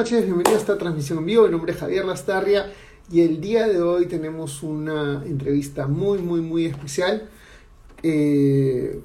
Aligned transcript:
Noches, 0.00 0.24
bienvenidos 0.24 0.54
a 0.54 0.60
esta 0.60 0.78
transmisión 0.78 1.18
en 1.18 1.26
vivo. 1.26 1.44
Mi 1.44 1.50
nombre 1.50 1.72
es 1.72 1.78
Javier 1.78 2.06
Lastarria 2.06 2.72
y 3.12 3.20
el 3.20 3.38
día 3.38 3.68
de 3.68 3.82
hoy 3.82 4.06
tenemos 4.06 4.62
una 4.62 5.22
entrevista 5.26 5.88
muy, 5.88 6.20
muy, 6.20 6.40
muy 6.40 6.64
especial. 6.64 7.28
Eh, 8.02 8.98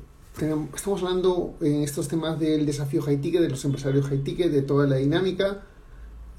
estamos 0.73 1.03
hablando 1.03 1.55
en 1.59 1.84
estos 1.84 2.08
temas 2.08 2.39
del 2.39 2.66
desafío 2.66 3.02
high 3.02 3.20
ticket, 3.20 3.41
de 3.41 3.50
los 3.50 3.66
empresarios 3.66 4.08
high 4.08 4.23
ticket, 4.23 4.50
de 4.50 4.62
toda 4.62 4.88
la 4.88 4.95
dinámica. 4.95 5.63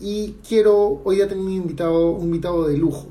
Y 0.00 0.36
quiero, 0.48 1.02
hoy 1.04 1.18
ya 1.18 1.28
tengo 1.28 1.42
un 1.42 1.52
invitado, 1.52 2.12
un 2.12 2.24
invitado 2.24 2.66
de 2.66 2.78
lujo. 2.78 3.08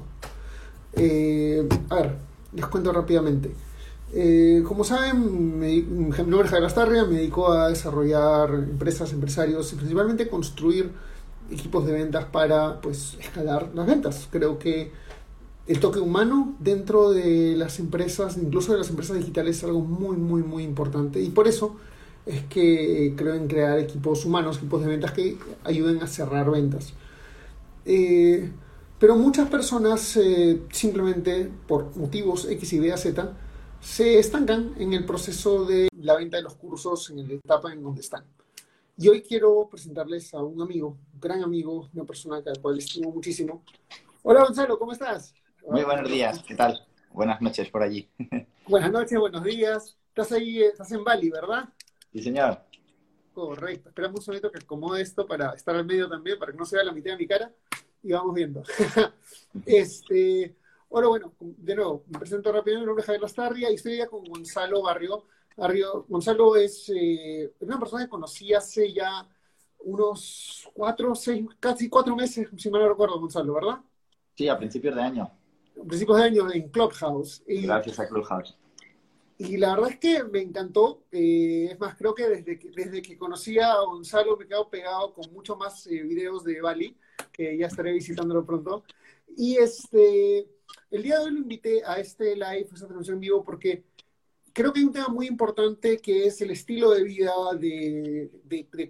Eh, 0.94 1.70
a 1.89 1.95
ver, 1.95 2.16
les 2.55 2.66
cuento 2.66 2.91
rápidamente. 2.91 3.52
Eh, 4.14 4.64
como 4.67 4.84
saben, 4.84 5.59
mi 5.59 5.80
nombre 5.84 6.45
es 6.45 6.50
Javier 6.50 6.64
Lastarria, 6.64 7.05
me 7.05 7.17
dedico 7.17 7.52
a 7.52 7.70
desarrollar 7.70 8.50
empresas, 8.52 9.14
empresarios 9.14 9.72
y 9.73 9.75
principalmente 9.75 10.27
construir 10.27 10.89
equipos 11.52 11.85
de 11.85 11.94
ventas 11.94 12.26
para 12.26 12.81
pues 12.81 13.17
escalar 13.20 13.72
las 13.73 13.86
ventas. 13.88 14.27
Creo 14.31 14.59
que 14.59 14.92
el 15.67 15.80
toque 15.80 16.00
humano 16.00 16.56
dentro 16.59 17.11
de 17.11 17.56
las 17.56 17.80
empresas, 17.80 18.38
incluso 18.38 18.72
de 18.73 18.80
las 18.80 18.89
empresas 18.89 19.17
digitales, 19.17 19.58
es 19.58 19.64
algo 19.64 19.81
muy, 19.81 20.17
muy, 20.17 20.44
muy 20.44 20.64
importante. 20.64 21.22
Y 21.22 21.30
por 21.30 21.47
eso 21.47 21.75
es 22.25 22.44
que 22.45 23.14
creo 23.16 23.36
en 23.36 23.47
crear 23.47 23.80
equipos 23.80 24.25
humanos, 24.25 24.58
equipos 24.58 24.81
de 24.81 24.88
ventas 24.88 25.11
que 25.11 25.38
ayuden 25.64 26.02
a 26.02 26.08
cerrar 26.08 26.50
ventas. 26.52 26.94
Eh, 27.86 28.52
pero 29.00 29.16
muchas 29.16 29.50
personas 29.50 30.17
eh, 30.17 30.62
simplemente 30.72 31.52
por 31.67 31.95
motivos 31.95 32.47
X, 32.50 32.73
Y, 32.73 32.97
Z 32.97 33.34
se 33.81 34.17
estancan 34.17 34.73
en 34.80 34.94
el 34.94 35.06
proceso 35.06 35.66
de 35.66 35.89
la 36.02 36.16
venta 36.16 36.38
de 36.38 36.44
los 36.44 36.56
cursos 36.56 37.09
en 37.12 37.28
la 37.28 37.34
etapa 37.36 37.72
en 37.72 37.84
donde 37.84 38.02
están. 38.02 38.23
Y 38.97 39.09
hoy 39.09 39.21
quiero 39.21 39.67
presentarles 39.69 40.33
a 40.33 40.41
un 40.41 40.61
amigo, 40.61 40.97
un 41.13 41.19
gran 41.19 41.43
amigo, 41.43 41.89
una 41.93 42.05
persona 42.05 42.38
a 42.38 42.41
la 42.45 42.55
cual 42.61 42.77
estimo 42.77 43.11
muchísimo. 43.11 43.61
Hola 44.23 44.45
Gonzalo, 44.45 44.79
¿cómo 44.79 44.93
estás? 44.93 45.33
Muy 45.67 45.83
buenos 45.83 46.09
días, 46.09 46.41
¿qué 46.47 46.55
tal? 46.55 46.88
Buenas 47.11 47.41
noches 47.41 47.69
por 47.69 47.83
allí. 47.83 48.09
Buenas 48.67 48.91
noches, 48.91 49.19
buenos 49.19 49.43
días. 49.43 49.97
Estás 50.07 50.31
ahí, 50.31 50.63
estás 50.63 50.91
en 50.93 51.03
Bali, 51.03 51.29
¿verdad? 51.29 51.69
Sí, 52.13 52.23
señor. 52.23 52.61
Correcto. 53.33 53.89
Esperamos 53.89 54.19
un 54.19 54.23
segundito 54.23 54.49
que 54.49 54.59
acomode 54.59 55.01
esto 55.01 55.27
para 55.27 55.51
estar 55.51 55.75
al 55.75 55.85
medio 55.85 56.07
también, 56.07 56.39
para 56.39 56.53
que 56.53 56.57
no 56.57 56.66
se 56.66 56.77
vea 56.77 56.85
la 56.85 56.93
mitad 56.93 57.11
de 57.11 57.17
mi 57.17 57.27
cara 57.27 57.53
y 58.01 58.13
vamos 58.13 58.33
viendo. 58.33 58.63
este, 59.66 60.55
ahora, 60.89 61.09
bueno, 61.09 61.33
de 61.39 61.75
nuevo, 61.75 62.05
me 62.07 62.17
presento 62.17 62.51
rápido, 62.51 62.79
mi 62.79 62.85
nombre 62.85 63.01
es 63.01 63.05
Javier 63.05 63.21
Lastarria 63.21 63.69
y 63.69 63.75
estoy 63.75 63.97
ya 63.97 64.07
con 64.07 64.23
Gonzalo 64.23 64.81
Barrio, 64.81 65.25
Gonzalo 65.56 66.56
es 66.56 66.92
eh, 66.94 67.53
una 67.59 67.80
persona 67.80 68.03
que 68.03 68.09
conocí 68.09 68.53
hace 68.53 68.92
ya 68.92 69.28
unos 69.80 70.70
cuatro, 70.73 71.16
seis, 71.16 71.45
casi 71.59 71.89
cuatro 71.89 72.16
meses, 72.16 72.50
si 72.58 72.70
mal 72.70 72.81
no 72.81 72.89
recuerdo, 72.89 73.20
Gonzalo, 73.20 73.53
¿verdad? 73.53 73.80
Sí, 74.36 74.47
a 74.50 74.58
principios 74.58 74.95
de 74.95 75.02
año. 75.02 75.23
A 75.23 75.88
principios 75.88 76.17
de 76.17 76.23
año 76.23 76.52
en 76.52 76.70
Clubhouse. 76.70 77.44
Gracias 77.47 78.00
a 78.00 78.08
Clubhouse. 78.08 78.58
Y 79.38 79.57
la 79.57 79.75
verdad 79.75 79.91
es 79.91 80.00
que 80.00 80.24
me 80.24 80.41
encantó. 80.41 81.03
Eh, 81.12 81.69
es 81.72 81.79
más, 81.79 81.96
creo 81.96 82.16
que 82.16 82.28
desde, 82.28 82.58
que 82.58 82.72
desde 82.72 83.02
que 83.02 83.18
conocí 83.18 83.59
a 83.59 83.75
Gonzalo 83.81 84.38
me 84.38 84.47
quedo 84.47 84.69
pegado 84.69 85.13
con 85.13 85.31
muchos 85.34 85.58
más 85.58 85.85
eh, 85.88 86.03
videos 86.03 86.44
de 86.44 86.62
Bali, 86.62 86.97
que 87.31 87.58
ya 87.58 87.68
estaré 87.68 87.91
visitándolo 87.91 88.46
pronto. 88.46 88.84
Y 89.38 89.58
este, 89.58 90.47
el 90.90 91.03
día 91.03 91.19
de 91.19 91.25
hoy 91.25 91.31
lo 91.31 91.40
invité 91.40 91.84
a 91.85 91.96
este 92.00 92.34
live, 92.35 92.46
a 92.46 92.74
esta 92.74 92.88
transmisión 92.88 93.16
en 93.16 93.22
vivo, 93.22 93.44
porque 93.44 93.84
creo 94.55 94.71
que 94.71 94.79
hay 94.79 94.85
un 94.85 94.93
tema 94.93 95.09
muy 95.09 95.27
importante 95.27 95.97
que 95.97 96.27
es 96.27 96.41
el 96.41 96.51
estilo 96.51 96.91
de 96.91 97.03
vida 97.03 97.33
de, 97.59 98.31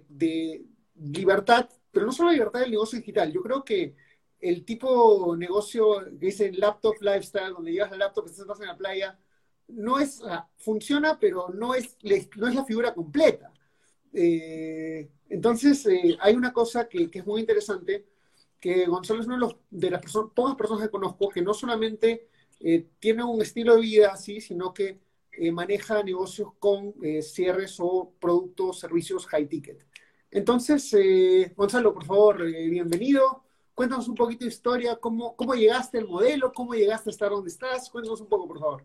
de, 0.08 0.64
libertad, 0.94 1.68
pero 1.90 2.06
no 2.06 2.12
solo 2.12 2.30
libertad 2.30 2.60
del 2.60 2.70
negocio 2.70 3.00
digital. 3.00 3.32
Yo 3.32 3.42
creo 3.42 3.64
que 3.64 3.96
el 4.40 4.64
tipo 4.64 5.32
de 5.32 5.38
negocio 5.38 6.04
que 6.20 6.26
dicen 6.26 6.58
laptop 6.60 6.94
lifestyle, 7.00 7.52
donde 7.52 7.72
llevas 7.72 7.90
el 7.90 7.98
laptop, 7.98 8.26
estás 8.26 8.60
en 8.60 8.68
la 8.68 8.76
playa, 8.76 9.18
no 9.66 9.98
es, 9.98 10.22
funciona, 10.56 11.18
pero 11.18 11.48
no 11.48 11.74
es, 11.74 11.96
no 12.36 12.46
es 12.46 12.54
la 12.54 12.64
figura 12.64 12.94
completa. 12.94 13.52
Eh, 14.12 15.10
entonces, 15.28 15.84
eh, 15.86 16.16
hay 16.20 16.36
una 16.36 16.52
cosa 16.52 16.88
que, 16.88 17.10
que, 17.10 17.18
es 17.18 17.26
muy 17.26 17.40
interesante, 17.40 18.06
que 18.60 18.86
Gonzalo 18.86 19.20
es 19.20 19.26
una 19.26 19.34
de, 19.34 19.40
los, 19.40 19.56
de 19.68 19.90
las 19.90 20.00
personas, 20.00 20.30
pocas 20.32 20.54
personas 20.54 20.84
que 20.84 20.90
conozco 20.90 21.28
que 21.28 21.42
no 21.42 21.52
solamente 21.54 22.28
eh, 22.60 22.86
tiene 23.00 23.24
un 23.24 23.42
estilo 23.42 23.74
de 23.74 23.80
vida 23.80 24.12
así, 24.12 24.40
sino 24.40 24.72
que 24.72 25.05
eh, 25.38 25.52
maneja 25.52 26.02
negocios 26.02 26.50
con 26.58 26.94
eh, 27.02 27.22
cierres 27.22 27.76
o 27.78 28.12
productos, 28.18 28.80
servicios 28.80 29.26
high 29.26 29.46
ticket. 29.46 29.86
Entonces, 30.30 30.92
eh, 30.94 31.52
Gonzalo, 31.56 31.92
por 31.94 32.04
favor, 32.04 32.44
bienvenido. 32.44 33.44
Cuéntanos 33.74 34.08
un 34.08 34.14
poquito 34.14 34.44
de 34.44 34.50
historia, 34.50 34.96
cómo, 34.96 35.36
cómo 35.36 35.54
llegaste 35.54 35.98
al 35.98 36.08
modelo, 36.08 36.52
cómo 36.52 36.74
llegaste 36.74 37.10
a 37.10 37.12
estar 37.12 37.30
donde 37.30 37.50
estás. 37.50 37.90
Cuéntanos 37.90 38.20
un 38.20 38.28
poco, 38.28 38.48
por 38.48 38.58
favor. 38.58 38.84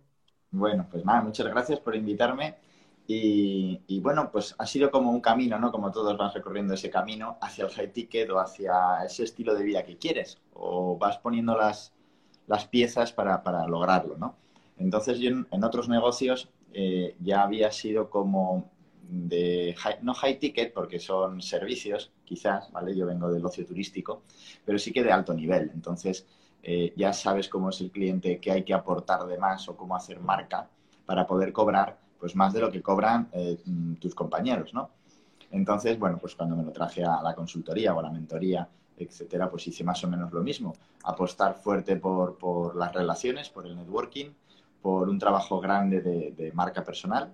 Bueno, 0.52 0.86
pues 0.92 1.06
nada, 1.06 1.22
muchas 1.22 1.48
gracias 1.48 1.80
por 1.80 1.96
invitarme. 1.96 2.58
Y, 3.08 4.00
bueno, 4.00 4.32
pues 4.32 4.56
ha 4.58 4.66
sido 4.66 4.90
como 4.90 5.12
un 5.12 5.20
camino, 5.20 5.60
¿no? 5.60 5.72
Como 5.72 5.92
todos 5.92 6.18
van 6.18 6.34
recorriendo 6.34 6.74
ese 6.74 6.90
camino 6.90 7.38
hacia 7.42 7.66
el 7.66 7.72
high 7.72 7.92
ticket 7.92 8.30
o 8.30 8.40
hacia 8.40 9.04
ese 9.06 9.24
estilo 9.24 9.54
de 9.54 9.64
vida 9.64 9.84
que 9.84 9.98
quieres. 9.98 10.38
O 10.54 10.98
vas 10.98 11.18
poniendo 11.18 11.58
las, 11.58 11.94
las 12.48 12.68
piezas 12.68 13.12
para, 13.12 13.44
para 13.44 13.68
lograrlo, 13.68 14.18
¿no? 14.18 14.38
Entonces 14.82 15.20
yo 15.20 15.30
en, 15.30 15.64
otros 15.64 15.88
negocios 15.90 16.50
eh, 16.74 17.16
ya 17.20 17.44
había 17.44 17.72
sido 17.72 18.10
como 18.10 18.72
de 19.04 19.76
no 20.02 20.14
high 20.14 20.40
ticket 20.40 20.74
porque 20.74 21.00
son 21.00 21.42
servicios, 21.42 22.12
quizás, 22.24 22.72
¿vale? 22.72 22.96
Yo 22.96 23.06
vengo 23.06 23.32
del 23.32 23.46
ocio 23.46 23.66
turístico, 23.66 24.24
pero 24.66 24.80
sí 24.80 24.92
que 24.92 25.04
de 25.04 25.12
alto 25.12 25.34
nivel. 25.34 25.72
Entonces 25.74 26.26
eh, 26.64 26.94
ya 26.96 27.14
sabes 27.14 27.50
cómo 27.50 27.70
es 27.70 27.82
el 27.82 27.92
cliente, 27.92 28.40
qué 28.40 28.52
hay 28.52 28.64
que 28.64 28.74
aportar 28.74 29.26
de 29.28 29.38
más 29.38 29.68
o 29.70 29.76
cómo 29.76 29.96
hacer 29.96 30.20
marca 30.20 30.70
para 31.06 31.28
poder 31.28 31.52
cobrar 31.52 32.00
pues 32.20 32.36
más 32.36 32.54
de 32.54 32.62
lo 32.62 32.72
que 32.72 32.82
cobran 32.82 33.30
eh, 33.34 33.58
tus 34.00 34.14
compañeros, 34.14 34.74
¿no? 34.74 34.92
Entonces, 35.50 36.00
bueno, 36.00 36.18
pues 36.20 36.36
cuando 36.36 36.56
me 36.56 36.64
lo 36.64 36.72
traje 36.72 37.04
a 37.04 37.22
la 37.22 37.36
consultoría 37.36 37.94
o 37.94 38.00
a 38.00 38.04
la 38.04 38.12
mentoría, 38.12 38.70
etcétera, 38.96 39.50
pues 39.50 39.68
hice 39.68 39.84
más 39.84 40.04
o 40.04 40.08
menos 40.08 40.32
lo 40.32 40.42
mismo. 40.42 40.74
Apostar 41.04 41.56
fuerte 41.56 41.96
por, 41.98 42.38
por 42.38 42.76
las 42.76 42.94
relaciones, 42.94 43.50
por 43.50 43.66
el 43.66 43.76
networking, 43.76 44.28
por 44.82 45.10
un 45.10 45.20
trabajo 45.20 45.60
grande 45.60 46.02
de, 46.02 46.52
marca 46.54 46.84
personal 46.84 47.34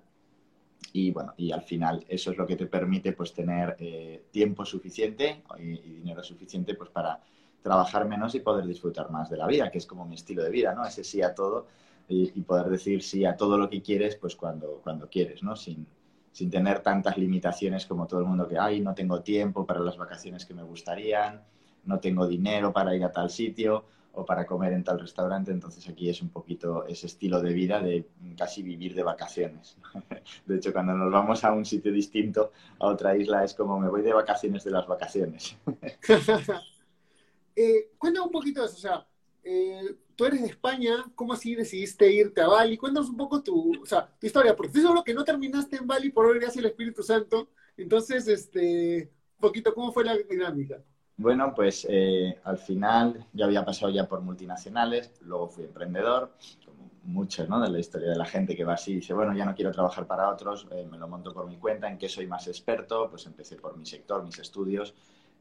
y 0.93 1.11
bueno, 1.11 1.33
y 1.37 1.51
al 1.51 1.61
final 1.61 2.05
eso 2.07 2.31
es 2.31 2.37
lo 2.37 2.45
que 2.45 2.55
te 2.55 2.65
permite 2.65 3.13
pues 3.13 3.33
tener 3.33 3.75
eh, 3.79 4.25
tiempo 4.31 4.65
suficiente 4.65 5.43
y, 5.59 5.77
dinero 5.77 6.23
suficiente 6.23 6.75
pues 6.75 6.89
para 6.89 7.19
trabajar 7.61 8.07
menos 8.07 8.35
y 8.35 8.39
poder 8.39 8.65
disfrutar 8.65 9.09
más 9.11 9.29
de 9.29 9.37
la 9.37 9.47
vida, 9.47 9.69
que 9.71 9.77
es 9.77 9.85
como 9.85 10.05
mi 10.05 10.15
estilo 10.15 10.43
de 10.43 10.49
vida, 10.49 10.73
¿no? 10.73 10.85
Ese 10.85 11.03
sí 11.03 11.21
a 11.21 11.33
todo 11.33 11.67
y, 12.07 12.41
poder 12.41 12.67
decir 12.67 13.03
sí 13.03 13.25
a 13.25 13.35
todo 13.35 13.57
lo 13.57 13.69
que 13.69 13.81
quieres 13.81 14.15
pues 14.15 14.35
cuando, 14.35 14.79
cuando 14.83 15.09
quieres, 15.09 15.43
¿no? 15.43 15.55
Sin, 15.55 15.85
sin 16.31 16.49
tener 16.49 16.81
tantas 16.81 17.17
limitaciones 17.17 17.85
como 17.85 18.07
todo 18.07 18.21
el 18.21 18.27
mundo 18.27 18.47
que, 18.47 18.57
hay, 18.57 18.79
no 18.79 18.93
tengo 18.93 19.21
tiempo 19.21 19.65
para 19.65 19.79
las 19.79 19.97
vacaciones 19.97 20.45
que 20.45 20.53
me 20.53 20.63
gustarían, 20.63 21.41
no 21.85 21.99
tengo 21.99 22.27
dinero 22.27 22.71
para 22.71 22.95
ir 22.95 23.03
a 23.03 23.11
tal 23.11 23.29
sitio 23.29 23.85
o 24.17 24.25
para 24.25 24.47
comer 24.47 24.73
en 24.73 24.83
tal 24.83 24.99
restaurante. 24.99 25.51
Entonces 25.51 25.87
aquí 25.87 26.09
es 26.09 26.21
un 26.21 26.29
poquito 26.29 26.85
ese 26.87 27.05
estilo 27.05 27.39
de 27.39 27.53
vida 27.53 27.79
de 27.79 28.07
casi 28.35 28.63
vivir 28.63 28.95
de 28.95 29.03
vacaciones. 29.03 29.77
De 30.45 30.57
hecho, 30.57 30.73
cuando 30.73 30.93
nos 30.93 31.11
vamos 31.11 31.43
a 31.43 31.53
un 31.53 31.63
sitio 31.63 31.91
distinto, 31.91 32.51
a 32.79 32.87
otra 32.87 33.15
isla, 33.15 33.43
es 33.43 33.53
como 33.53 33.79
me 33.79 33.89
voy 33.89 34.01
de 34.01 34.13
vacaciones 34.13 34.63
de 34.63 34.71
las 34.71 34.87
vacaciones. 34.87 35.55
eh, 37.55 37.91
cuéntame 37.97 38.25
un 38.25 38.31
poquito 38.31 38.65
eso. 38.65 38.75
O 38.75 38.79
sea, 38.79 39.07
eh, 39.43 39.95
tú 40.15 40.25
eres 40.25 40.41
de 40.41 40.47
España, 40.47 41.05
¿cómo 41.13 41.33
así 41.33 41.53
decidiste 41.53 42.11
irte 42.11 42.41
a 42.41 42.47
Bali? 42.47 42.75
Cuéntanos 42.75 43.09
un 43.09 43.17
poco 43.17 43.43
tu, 43.43 43.81
o 43.81 43.85
sea, 43.85 44.09
tu 44.19 44.25
historia, 44.25 44.55
porque 44.55 44.69
estoy 44.69 44.81
seguro 44.81 45.03
que 45.03 45.13
no 45.13 45.23
terminaste 45.23 45.77
en 45.77 45.85
Bali 45.85 46.09
por 46.09 46.25
obra 46.25 46.47
hacia 46.47 46.59
el 46.59 46.65
Espíritu 46.65 47.03
Santo. 47.03 47.49
Entonces, 47.77 48.27
este, 48.27 49.11
un 49.35 49.41
poquito, 49.41 49.75
¿cómo 49.75 49.91
fue 49.91 50.03
la 50.03 50.17
dinámica? 50.17 50.83
Bueno, 51.19 51.53
pues 51.55 51.85
eh, 51.89 52.39
al 52.43 52.59
final 52.59 53.25
yo 53.33 53.45
había 53.45 53.65
pasado 53.65 53.91
ya 53.91 54.07
por 54.07 54.21
multinacionales, 54.21 55.11
luego 55.21 55.47
fui 55.47 55.63
emprendedor, 55.63 56.33
como 56.63 56.91
muchos 57.05 57.49
¿no? 57.49 57.59
de 57.59 57.69
la 57.69 57.79
historia 57.79 58.09
de 58.11 58.15
la 58.15 58.25
gente 58.25 58.55
que 58.55 58.63
va 58.63 58.73
así, 58.73 58.93
dice, 58.95 59.15
bueno, 59.15 59.33
ya 59.35 59.43
no 59.43 59.55
quiero 59.55 59.71
trabajar 59.71 60.05
para 60.05 60.29
otros, 60.29 60.67
eh, 60.71 60.85
me 60.89 60.97
lo 60.99 61.07
monto 61.07 61.33
por 61.33 61.47
mi 61.47 61.57
cuenta, 61.57 61.89
en 61.89 61.97
qué 61.97 62.07
soy 62.07 62.27
más 62.27 62.47
experto, 62.47 63.09
pues 63.09 63.25
empecé 63.25 63.55
por 63.55 63.75
mi 63.77 63.85
sector, 63.85 64.23
mis 64.23 64.37
estudios, 64.39 64.93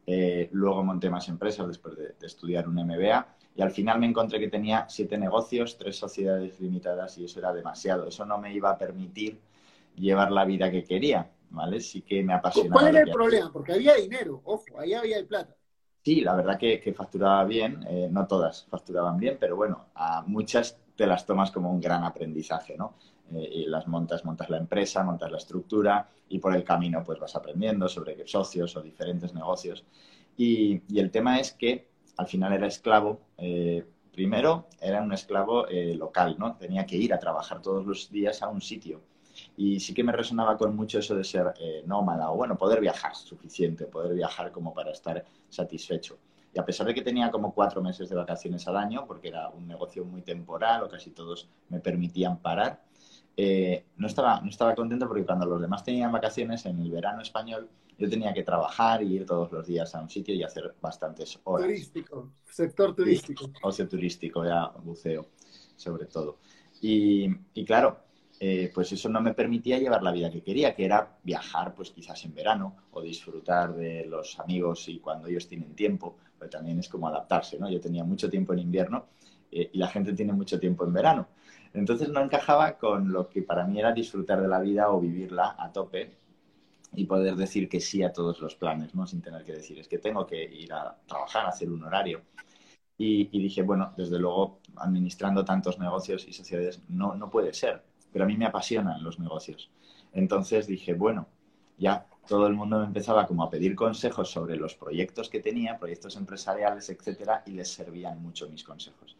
Eh, 0.08 0.48
luego 0.52 0.84
monté 0.84 1.10
más 1.10 1.28
empresas 1.28 1.66
después 1.68 1.96
de, 1.96 2.14
estudiar 2.26 2.68
un 2.68 2.78
MBA 2.78 3.26
y 3.56 3.62
al 3.62 3.72
final 3.72 3.98
me 3.98 4.06
encontré 4.06 4.38
que 4.38 4.48
tenía 4.48 4.86
siete 4.88 5.18
negocios, 5.18 5.76
tres 5.78 5.96
sociedades 5.98 6.60
limitadas 6.60 7.18
y 7.18 7.24
eso 7.24 7.40
era 7.40 7.52
demasiado. 7.52 8.06
Eso 8.06 8.24
no 8.24 8.38
me 8.38 8.52
iba 8.54 8.70
a 8.70 8.78
permitir 8.78 9.40
llevar 9.96 10.30
la 10.32 10.44
vida 10.44 10.70
que 10.70 10.84
quería, 10.84 11.30
¿vale? 11.50 11.80
Sí 11.80 12.02
que 12.02 12.22
me 12.22 12.34
apasionaba. 12.34 12.80
¿Cuál 12.82 12.96
era 12.96 13.00
el 13.04 13.10
problema? 13.10 13.52
Porque 13.52 13.72
había 13.72 13.94
dinero, 13.96 14.40
ojo, 14.44 14.78
ahí 14.78 14.94
había 14.94 15.18
el 15.18 15.26
plata. 15.26 15.56
Sí, 16.06 16.20
la 16.20 16.36
verdad 16.36 16.56
que, 16.56 16.94
facturaba 16.96 17.42
bien, 17.42 17.84
eh, 17.88 18.08
no 18.08 18.28
todas 18.28 18.64
facturaban 18.70 19.16
bien, 19.16 19.38
pero 19.40 19.56
bueno, 19.56 19.86
a 19.96 20.22
muchas 20.22 20.78
te 20.94 21.04
las 21.04 21.26
tomas 21.26 21.50
como 21.50 21.68
un 21.68 21.80
gran 21.80 22.04
aprendizaje, 22.04 22.76
¿no? 22.76 22.94
Eh, 23.32 23.50
y 23.52 23.66
las 23.66 23.88
montas, 23.88 24.24
montas 24.24 24.48
la 24.48 24.58
empresa, 24.58 25.02
montas 25.02 25.32
la 25.32 25.38
estructura 25.38 26.08
y 26.28 26.38
por 26.38 26.54
el 26.54 26.62
camino 26.62 27.02
pues 27.04 27.18
vas 27.18 27.34
aprendiendo 27.34 27.88
sobre 27.88 28.24
socios 28.24 28.76
o 28.76 28.82
diferentes 28.82 29.34
negocios. 29.34 29.84
Y, 30.36 30.80
el 30.96 31.10
tema 31.10 31.40
es 31.40 31.54
que 31.54 31.88
al 32.18 32.28
final 32.28 32.52
era 32.52 32.68
esclavo. 32.68 33.22
Eh, 33.36 33.84
primero 34.12 34.68
era 34.80 35.02
un 35.02 35.12
esclavo 35.12 35.66
local, 35.96 36.36
¿no? 36.38 36.54
Tenía 36.54 36.86
que 36.86 36.94
ir 36.94 37.12
a 37.14 37.18
trabajar 37.18 37.60
todos 37.60 37.84
los 37.84 38.12
días 38.12 38.42
a 38.42 38.48
un 38.48 38.60
sitio 38.60 39.00
y 39.56 39.80
sí 39.80 39.94
que 39.94 40.04
me 40.04 40.12
resonaba 40.12 40.56
con 40.56 40.76
mucho 40.76 40.98
eso 40.98 41.14
de 41.14 41.24
ser 41.24 41.54
eh, 41.58 41.82
nómada 41.86 42.30
o, 42.30 42.36
bueno, 42.36 42.56
poder 42.58 42.80
viajar 42.80 43.14
suficiente, 43.14 43.86
poder 43.86 44.14
viajar 44.14 44.52
como 44.52 44.74
para 44.74 44.90
estar 44.90 45.24
satisfecho. 45.48 46.18
Y 46.52 46.58
a 46.58 46.64
pesar 46.64 46.86
de 46.86 46.94
que 46.94 47.02
tenía 47.02 47.30
como 47.30 47.52
cuatro 47.52 47.82
meses 47.82 48.08
de 48.08 48.16
vacaciones 48.16 48.66
al 48.68 48.76
año, 48.76 49.06
porque 49.06 49.28
era 49.28 49.48
un 49.50 49.66
negocio 49.66 50.04
muy 50.04 50.22
temporal 50.22 50.82
o 50.82 50.88
casi 50.88 51.10
todos 51.10 51.48
me 51.68 51.80
permitían 51.80 52.38
parar, 52.38 52.82
eh, 53.36 53.84
no, 53.96 54.06
estaba, 54.06 54.40
no 54.40 54.48
estaba 54.48 54.74
contento 54.74 55.06
porque 55.06 55.24
cuando 55.24 55.46
los 55.46 55.60
demás 55.60 55.84
tenían 55.84 56.12
vacaciones 56.12 56.64
en 56.66 56.80
el 56.80 56.90
verano 56.90 57.20
español, 57.20 57.68
yo 57.98 58.08
tenía 58.10 58.32
que 58.32 58.42
trabajar 58.42 59.02
y 59.02 59.14
ir 59.14 59.26
todos 59.26 59.50
los 59.52 59.66
días 59.66 59.94
a 59.94 60.02
un 60.02 60.10
sitio 60.10 60.34
y 60.34 60.42
hacer 60.42 60.74
bastantes 60.80 61.38
horas. 61.44 61.66
Turístico, 61.66 62.32
sector 62.44 62.94
turístico. 62.94 63.50
ocio 63.62 63.88
turístico, 63.88 64.44
ya 64.44 64.68
buceo, 64.82 65.26
sobre 65.76 66.06
todo. 66.06 66.38
Y, 66.80 67.26
y 67.54 67.64
claro, 67.64 68.05
eh, 68.38 68.70
pues 68.74 68.92
eso 68.92 69.08
no 69.08 69.22
me 69.22 69.32
permitía 69.32 69.78
llevar 69.78 70.02
la 70.02 70.12
vida 70.12 70.30
que 70.30 70.42
quería, 70.42 70.74
que 70.74 70.84
era 70.84 71.18
viajar, 71.22 71.74
pues 71.74 71.90
quizás 71.90 72.22
en 72.26 72.34
verano 72.34 72.76
o 72.92 73.00
disfrutar 73.00 73.74
de 73.74 74.04
los 74.04 74.38
amigos 74.38 74.88
y 74.88 74.98
cuando 74.98 75.28
ellos 75.28 75.48
tienen 75.48 75.74
tiempo, 75.74 76.16
pero 76.38 76.50
también 76.50 76.78
es 76.78 76.88
como 76.88 77.08
adaptarse, 77.08 77.58
¿no? 77.58 77.70
Yo 77.70 77.80
tenía 77.80 78.04
mucho 78.04 78.28
tiempo 78.28 78.52
en 78.52 78.58
invierno 78.58 79.06
eh, 79.50 79.70
y 79.72 79.78
la 79.78 79.88
gente 79.88 80.12
tiene 80.12 80.34
mucho 80.34 80.60
tiempo 80.60 80.84
en 80.84 80.92
verano. 80.92 81.28
Entonces 81.72 82.10
no 82.10 82.20
encajaba 82.20 82.76
con 82.76 83.10
lo 83.10 83.28
que 83.28 83.42
para 83.42 83.64
mí 83.66 83.78
era 83.78 83.92
disfrutar 83.92 84.42
de 84.42 84.48
la 84.48 84.60
vida 84.60 84.90
o 84.90 85.00
vivirla 85.00 85.56
a 85.58 85.72
tope 85.72 86.12
y 86.94 87.06
poder 87.06 87.36
decir 87.36 87.68
que 87.68 87.80
sí 87.80 88.02
a 88.02 88.12
todos 88.12 88.40
los 88.40 88.54
planes, 88.54 88.94
¿no? 88.94 89.06
Sin 89.06 89.22
tener 89.22 89.44
que 89.44 89.52
decir, 89.52 89.78
es 89.78 89.88
que 89.88 89.98
tengo 89.98 90.26
que 90.26 90.44
ir 90.44 90.72
a 90.74 90.94
trabajar, 91.06 91.46
a 91.46 91.48
hacer 91.48 91.70
un 91.70 91.82
horario. 91.84 92.22
Y, 92.98 93.28
y 93.32 93.42
dije, 93.42 93.62
bueno, 93.62 93.92
desde 93.96 94.18
luego, 94.18 94.60
administrando 94.76 95.44
tantos 95.44 95.78
negocios 95.78 96.26
y 96.28 96.32
sociedades, 96.32 96.82
no, 96.88 97.14
no 97.14 97.30
puede 97.30 97.52
ser 97.52 97.82
pero 98.16 98.24
a 98.24 98.28
mí 98.28 98.38
me 98.38 98.46
apasionan 98.46 99.04
los 99.04 99.18
negocios. 99.18 99.68
Entonces 100.14 100.66
dije, 100.66 100.94
bueno, 100.94 101.26
ya 101.76 102.06
todo 102.26 102.46
el 102.46 102.54
mundo 102.54 102.78
me 102.78 102.86
empezaba 102.86 103.26
como 103.26 103.44
a 103.44 103.50
pedir 103.50 103.74
consejos 103.74 104.30
sobre 104.30 104.56
los 104.56 104.74
proyectos 104.74 105.28
que 105.28 105.40
tenía, 105.40 105.78
proyectos 105.78 106.16
empresariales, 106.16 106.88
etcétera, 106.88 107.42
y 107.44 107.50
les 107.50 107.70
servían 107.70 108.22
mucho 108.22 108.48
mis 108.48 108.64
consejos. 108.64 109.18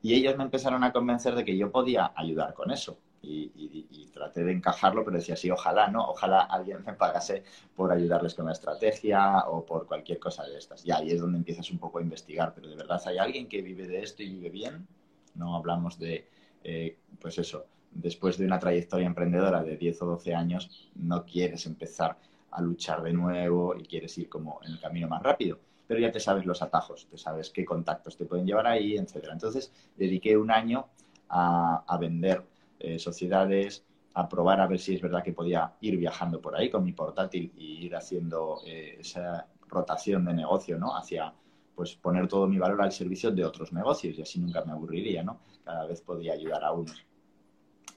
Y 0.00 0.14
ellos 0.14 0.34
me 0.38 0.44
empezaron 0.44 0.82
a 0.82 0.94
convencer 0.94 1.34
de 1.34 1.44
que 1.44 1.58
yo 1.58 1.70
podía 1.70 2.14
ayudar 2.16 2.54
con 2.54 2.70
eso. 2.70 2.96
Y, 3.20 4.08
traté 4.14 4.42
de 4.42 4.52
encajarlo, 4.52 5.04
pero 5.04 5.18
decía, 5.18 5.36
sí, 5.36 5.50
ojalá, 5.50 5.88
¿no? 5.88 6.08
Ojalá 6.08 6.40
alguien 6.40 6.82
me 6.86 6.94
pagase 6.94 7.44
por 7.76 7.92
ayudarles 7.92 8.34
con 8.34 8.46
la 8.46 8.52
estrategia 8.52 9.40
o 9.40 9.66
por 9.66 9.86
cualquier 9.86 10.18
cosa 10.18 10.44
de 10.44 10.56
estas. 10.56 10.86
Y 10.86 10.90
ahí 10.90 11.10
es 11.10 11.20
donde 11.20 11.36
empiezas 11.36 11.70
un 11.70 11.78
poco 11.78 11.98
a 11.98 12.02
investigar, 12.02 12.54
pero 12.54 12.66
de 12.66 12.76
verdad 12.76 13.02
hay 13.04 13.18
alguien 13.18 13.46
que 13.46 13.60
vive 13.60 13.86
de 13.86 14.00
esto 14.00 14.22
y 14.22 14.30
vive 14.30 14.48
bien. 14.48 14.88
No 15.34 15.54
hablamos 15.54 15.98
de, 15.98 16.26
eh, 16.64 16.96
pues 17.20 17.36
eso, 17.38 17.66
después 17.90 18.38
de 18.38 18.46
una 18.46 18.58
trayectoria 18.58 19.06
emprendedora 19.06 19.62
de 19.62 19.76
10 19.76 20.02
o 20.02 20.06
12 20.06 20.34
años, 20.34 20.90
no 20.94 21.24
quieres 21.24 21.66
empezar 21.66 22.18
a 22.50 22.62
luchar 22.62 23.02
de 23.02 23.12
nuevo 23.12 23.76
y 23.76 23.82
quieres 23.82 24.16
ir 24.18 24.28
como 24.28 24.60
en 24.64 24.72
el 24.72 24.80
camino 24.80 25.08
más 25.08 25.22
rápido. 25.22 25.58
Pero 25.86 26.00
ya 26.00 26.12
te 26.12 26.20
sabes 26.20 26.44
los 26.44 26.62
atajos, 26.62 27.06
te 27.10 27.16
sabes 27.16 27.50
qué 27.50 27.64
contactos 27.64 28.16
te 28.16 28.26
pueden 28.26 28.46
llevar 28.46 28.66
ahí, 28.66 28.96
etc. 28.96 29.28
Entonces, 29.32 29.72
dediqué 29.96 30.36
un 30.36 30.50
año 30.50 30.86
a, 31.30 31.98
vender 31.98 32.44
eh, 32.78 32.98
sociedades, 32.98 33.84
a 34.14 34.28
probar 34.28 34.60
a 34.60 34.66
ver 34.66 34.78
si 34.78 34.94
es 34.94 35.02
verdad 35.02 35.22
que 35.22 35.32
podía 35.32 35.72
ir 35.80 35.96
viajando 35.96 36.40
por 36.40 36.56
ahí 36.56 36.70
con 36.70 36.84
mi 36.84 36.92
portátil 36.92 37.52
y 37.56 37.86
ir 37.86 37.96
haciendo 37.96 38.60
eh, 38.66 38.96
esa 39.00 39.46
rotación 39.68 40.24
de 40.24 40.34
negocio, 40.34 40.78
¿no? 40.78 40.96
Hacia, 40.96 41.32
pues, 41.74 41.94
poner 41.94 42.28
todo 42.28 42.46
mi 42.46 42.58
valor 42.58 42.82
al 42.82 42.92
servicio 42.92 43.30
de 43.30 43.44
otros 43.44 43.72
negocios 43.72 44.18
y 44.18 44.22
así 44.22 44.40
nunca 44.40 44.64
me 44.64 44.72
aburriría, 44.72 45.22
¿no? 45.22 45.40
Cada 45.64 45.86
vez 45.86 46.00
podía 46.02 46.34
ayudar 46.34 46.64
a 46.64 46.72
unos. 46.72 47.07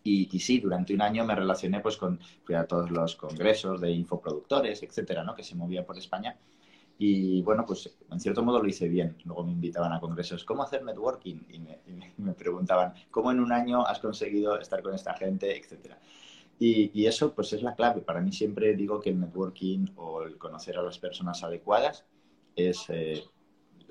Y, 0.03 0.39
sí, 0.39 0.59
durante 0.59 0.93
un 0.95 1.01
año 1.01 1.25
me 1.25 1.35
relacioné 1.35 1.79
pues 1.79 1.97
con, 1.97 2.19
fui 2.43 2.55
a 2.55 2.65
todos 2.65 2.89
los 2.89 3.15
congresos 3.15 3.79
de 3.79 3.91
infoproductores, 3.91 4.81
etcétera, 4.81 5.23
¿no? 5.23 5.35
Que 5.35 5.43
se 5.43 5.55
movían 5.55 5.85
por 5.85 5.97
España. 5.97 6.37
Y 6.97 7.41
bueno, 7.43 7.65
pues 7.65 7.97
en 8.09 8.19
cierto 8.19 8.43
modo 8.43 8.61
lo 8.61 8.67
hice 8.67 8.87
bien. 8.87 9.17
Luego 9.25 9.43
me 9.43 9.51
invitaban 9.51 9.93
a 9.93 9.99
congresos, 9.99 10.43
¿cómo 10.43 10.63
hacer 10.63 10.83
networking? 10.83 11.41
Y 11.49 11.59
me, 12.17 12.33
preguntaban, 12.33 12.93
¿cómo 13.11 13.31
en 13.31 13.39
un 13.39 13.51
año 13.51 13.85
has 13.85 13.99
conseguido 13.99 14.59
estar 14.59 14.81
con 14.81 14.95
esta 14.95 15.15
gente, 15.15 15.57
etcétera? 15.57 15.99
Y, 16.59 16.91
y, 16.99 17.05
eso 17.07 17.33
pues 17.33 17.53
es 17.53 17.63
la 17.63 17.75
clave. 17.75 18.01
Para 18.01 18.21
mí 18.21 18.31
siempre 18.31 18.75
digo 18.75 18.99
que 18.99 19.09
el 19.11 19.19
networking 19.19 19.87
o 19.95 20.23
el 20.23 20.37
conocer 20.37 20.77
a 20.77 20.83
las 20.83 20.99
personas 20.99 21.43
adecuadas 21.43 22.05
es 22.55 22.85
eh, 22.89 23.23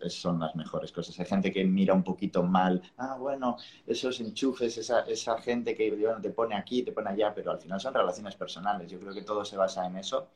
son 0.08 0.40
las 0.40 0.54
mejores 0.56 0.92
cosas. 0.92 1.18
Hay 1.20 1.26
gente 1.26 1.52
que 1.52 1.64
mira 1.64 1.94
un 1.94 2.04
poquito 2.04 2.42
mal, 2.42 2.80
ah, 2.96 3.16
bueno, 3.18 3.56
esos 3.86 4.20
enchufes, 4.20 4.78
esa, 4.78 5.00
esa 5.00 5.38
gente 5.38 5.74
que 5.74 5.90
te 6.22 6.30
pone 6.30 6.56
aquí, 6.56 6.82
te 6.82 6.92
pone 6.92 7.10
allá, 7.10 7.34
pero 7.34 7.50
al 7.50 7.58
final 7.58 7.80
son 7.80 7.94
relaciones 7.94 8.36
personales. 8.36 8.90
Yo 8.90 8.98
creo 8.98 9.12
que 9.12 9.22
todo 9.22 9.44
se 9.44 9.56
basa 9.56 9.86
en 9.86 9.96
eso 9.96 10.28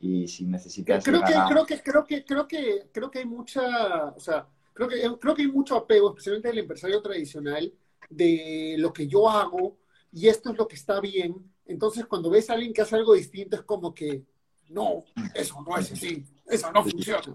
y 0.00 0.28
si 0.28 0.44
necesitas... 0.44 1.04
Creo 1.04 1.22
que, 1.22 1.32
creo 1.48 1.66
que, 1.66 1.82
creo 1.82 2.04
que, 2.04 2.24
creo 2.24 2.48
que, 2.48 2.88
creo 2.92 3.10
que 3.10 3.18
hay 3.20 3.26
mucha, 3.26 4.06
o 4.06 4.20
sea, 4.20 4.46
creo 4.72 4.88
que, 4.88 5.18
creo 5.18 5.34
que 5.34 5.42
hay 5.42 5.48
mucho 5.48 5.76
apego, 5.76 6.10
especialmente 6.10 6.48
del 6.48 6.58
empresario 6.58 7.02
tradicional, 7.02 7.72
de 8.08 8.76
lo 8.78 8.92
que 8.92 9.06
yo 9.06 9.28
hago 9.28 9.78
y 10.12 10.28
esto 10.28 10.50
es 10.50 10.58
lo 10.58 10.66
que 10.66 10.76
está 10.76 11.00
bien. 11.00 11.52
Entonces, 11.66 12.06
cuando 12.06 12.30
ves 12.30 12.48
a 12.48 12.54
alguien 12.54 12.72
que 12.72 12.82
hace 12.82 12.96
algo 12.96 13.14
distinto, 13.14 13.56
es 13.56 13.62
como 13.62 13.94
que, 13.94 14.24
no, 14.70 15.04
eso 15.34 15.62
no 15.66 15.76
es 15.76 15.92
así, 15.92 16.24
eso 16.46 16.72
no 16.72 16.82
funciona. 16.82 17.34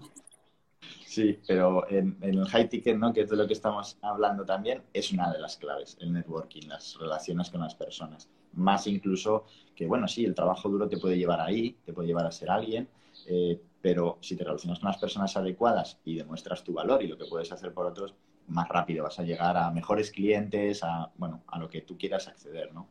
Sí, 1.14 1.38
pero 1.46 1.88
en, 1.88 2.16
el 2.22 2.44
high 2.46 2.68
ticket, 2.68 2.96
¿no? 2.96 3.12
que 3.12 3.20
es 3.20 3.30
de 3.30 3.36
lo 3.36 3.46
que 3.46 3.52
estamos 3.52 3.96
hablando 4.02 4.44
también, 4.44 4.82
es 4.92 5.12
una 5.12 5.32
de 5.32 5.38
las 5.38 5.56
claves, 5.56 5.96
el 6.00 6.12
networking, 6.12 6.66
las 6.66 6.98
relaciones 6.98 7.50
con 7.50 7.60
las 7.60 7.76
personas. 7.76 8.28
Más 8.54 8.88
incluso 8.88 9.44
que, 9.76 9.86
bueno, 9.86 10.08
sí, 10.08 10.24
el 10.24 10.34
trabajo 10.34 10.68
duro 10.68 10.88
te 10.88 10.98
puede 10.98 11.16
llevar 11.16 11.40
ahí, 11.40 11.76
te 11.84 11.92
puede 11.92 12.08
llevar 12.08 12.26
a 12.26 12.32
ser 12.32 12.50
alguien, 12.50 12.88
eh, 13.28 13.60
pero 13.80 14.18
si 14.22 14.34
te 14.34 14.42
relacionas 14.42 14.80
con 14.80 14.88
las 14.88 14.98
personas 14.98 15.36
adecuadas 15.36 16.00
y 16.04 16.16
demuestras 16.16 16.64
tu 16.64 16.72
valor 16.72 17.00
y 17.00 17.06
lo 17.06 17.16
que 17.16 17.26
puedes 17.26 17.52
hacer 17.52 17.72
por 17.72 17.86
otros, 17.86 18.12
más 18.48 18.68
rápido 18.68 19.04
vas 19.04 19.20
a 19.20 19.22
llegar 19.22 19.56
a 19.56 19.70
mejores 19.70 20.10
clientes, 20.10 20.82
a, 20.82 21.12
bueno, 21.16 21.44
a 21.46 21.60
lo 21.60 21.68
que 21.68 21.82
tú 21.82 21.96
quieras 21.96 22.26
acceder, 22.26 22.74
¿no? 22.74 22.88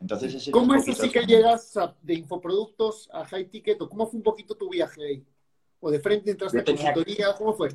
Entonces, 0.00 0.48
¿Cómo 0.50 0.74
es 0.74 0.88
así 0.88 1.10
que 1.10 1.26
llegas 1.26 1.74
de 2.00 2.14
infoproductos 2.14 3.10
a 3.12 3.26
high 3.26 3.50
ticket 3.50 3.82
o 3.82 3.88
cómo 3.88 4.06
fue 4.06 4.16
un 4.16 4.22
poquito 4.22 4.54
tu 4.54 4.70
viaje 4.70 5.04
ahí? 5.04 5.26
¿O 5.86 5.90
de 5.92 6.00
frente 6.00 6.32
entraste 6.32 6.58
a 6.58 6.64
consultoría? 6.64 7.26
¿Cómo 7.38 7.52
fue? 7.52 7.68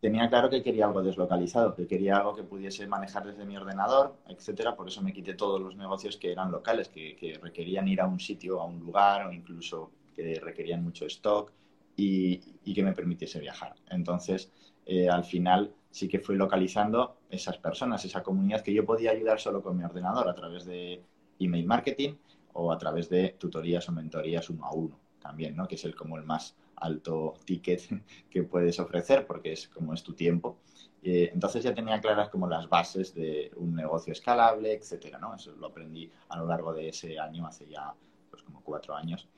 Tenía 0.00 0.28
claro 0.28 0.50
que 0.50 0.64
quería 0.64 0.86
algo 0.86 1.00
deslocalizado, 1.00 1.76
que 1.76 1.86
quería 1.86 2.16
algo 2.16 2.34
que 2.34 2.42
pudiese 2.42 2.88
manejar 2.88 3.24
desde 3.24 3.44
mi 3.44 3.56
ordenador, 3.56 4.16
etcétera. 4.26 4.74
Por 4.74 4.88
eso 4.88 5.00
me 5.00 5.12
quité 5.12 5.34
todos 5.34 5.60
los 5.60 5.76
negocios 5.76 6.16
que 6.16 6.32
eran 6.32 6.50
locales, 6.50 6.88
que, 6.88 7.38
requerían 7.40 7.86
ir 7.86 8.00
a 8.00 8.08
un 8.08 8.18
sitio, 8.18 8.60
a 8.60 8.64
un 8.64 8.80
lugar, 8.80 9.28
o 9.28 9.32
incluso 9.32 9.92
que 10.12 10.40
requerían 10.40 10.82
mucho 10.82 11.06
stock 11.06 11.52
y, 11.94 12.38
que 12.74 12.82
me 12.82 12.94
permitiese 12.94 13.38
viajar. 13.38 13.76
Entonces, 13.90 14.50
eh, 14.84 15.08
al 15.08 15.22
final 15.22 15.72
sí 15.88 16.08
que 16.08 16.18
fui 16.18 16.34
localizando 16.34 17.18
esas 17.30 17.58
personas, 17.58 18.04
esa 18.04 18.24
comunidad 18.24 18.62
que 18.62 18.74
yo 18.74 18.84
podía 18.84 19.12
ayudar 19.12 19.38
solo 19.38 19.62
con 19.62 19.76
mi 19.76 19.84
ordenador 19.84 20.28
a 20.28 20.34
través 20.34 20.64
de 20.64 21.00
email 21.38 21.64
marketing 21.64 22.14
o 22.54 22.72
a 22.72 22.78
través 22.78 23.08
de 23.08 23.36
tutorías 23.38 23.88
o 23.88 23.92
mentorías 23.92 24.50
uno 24.50 24.64
a 24.64 24.72
uno 24.72 24.98
también, 25.20 25.54
¿no? 25.54 25.68
Que 25.68 25.76
es 25.76 25.84
el 25.84 25.94
como 25.94 26.16
el 26.16 26.24
más 26.24 26.56
alto 26.82 27.34
ticket 27.44 27.82
que 28.30 28.42
puedes 28.42 28.78
ofrecer 28.78 29.26
porque 29.26 29.52
es 29.52 29.68
como 29.68 29.94
es 29.94 30.02
tu 30.02 30.14
tiempo. 30.14 30.58
Eh, 31.02 31.30
entonces 31.32 31.64
ya 31.64 31.74
tenía 31.74 32.00
claras 32.00 32.28
como 32.28 32.46
las 32.46 32.68
bases 32.68 33.12
de 33.14 33.50
un 33.56 33.74
negocio 33.74 34.12
escalable, 34.12 34.72
etcétera, 34.74 35.18
¿no? 35.18 35.34
Eso 35.34 35.52
lo 35.52 35.66
aprendí 35.66 36.10
a 36.28 36.38
lo 36.38 36.46
largo 36.46 36.72
de 36.72 36.88
ese 36.88 37.18
año, 37.18 37.46
hace 37.46 37.66
ya 37.66 37.92
pues 38.30 38.42
como 38.42 38.62
cuatro 38.62 38.94
años. 38.94 39.28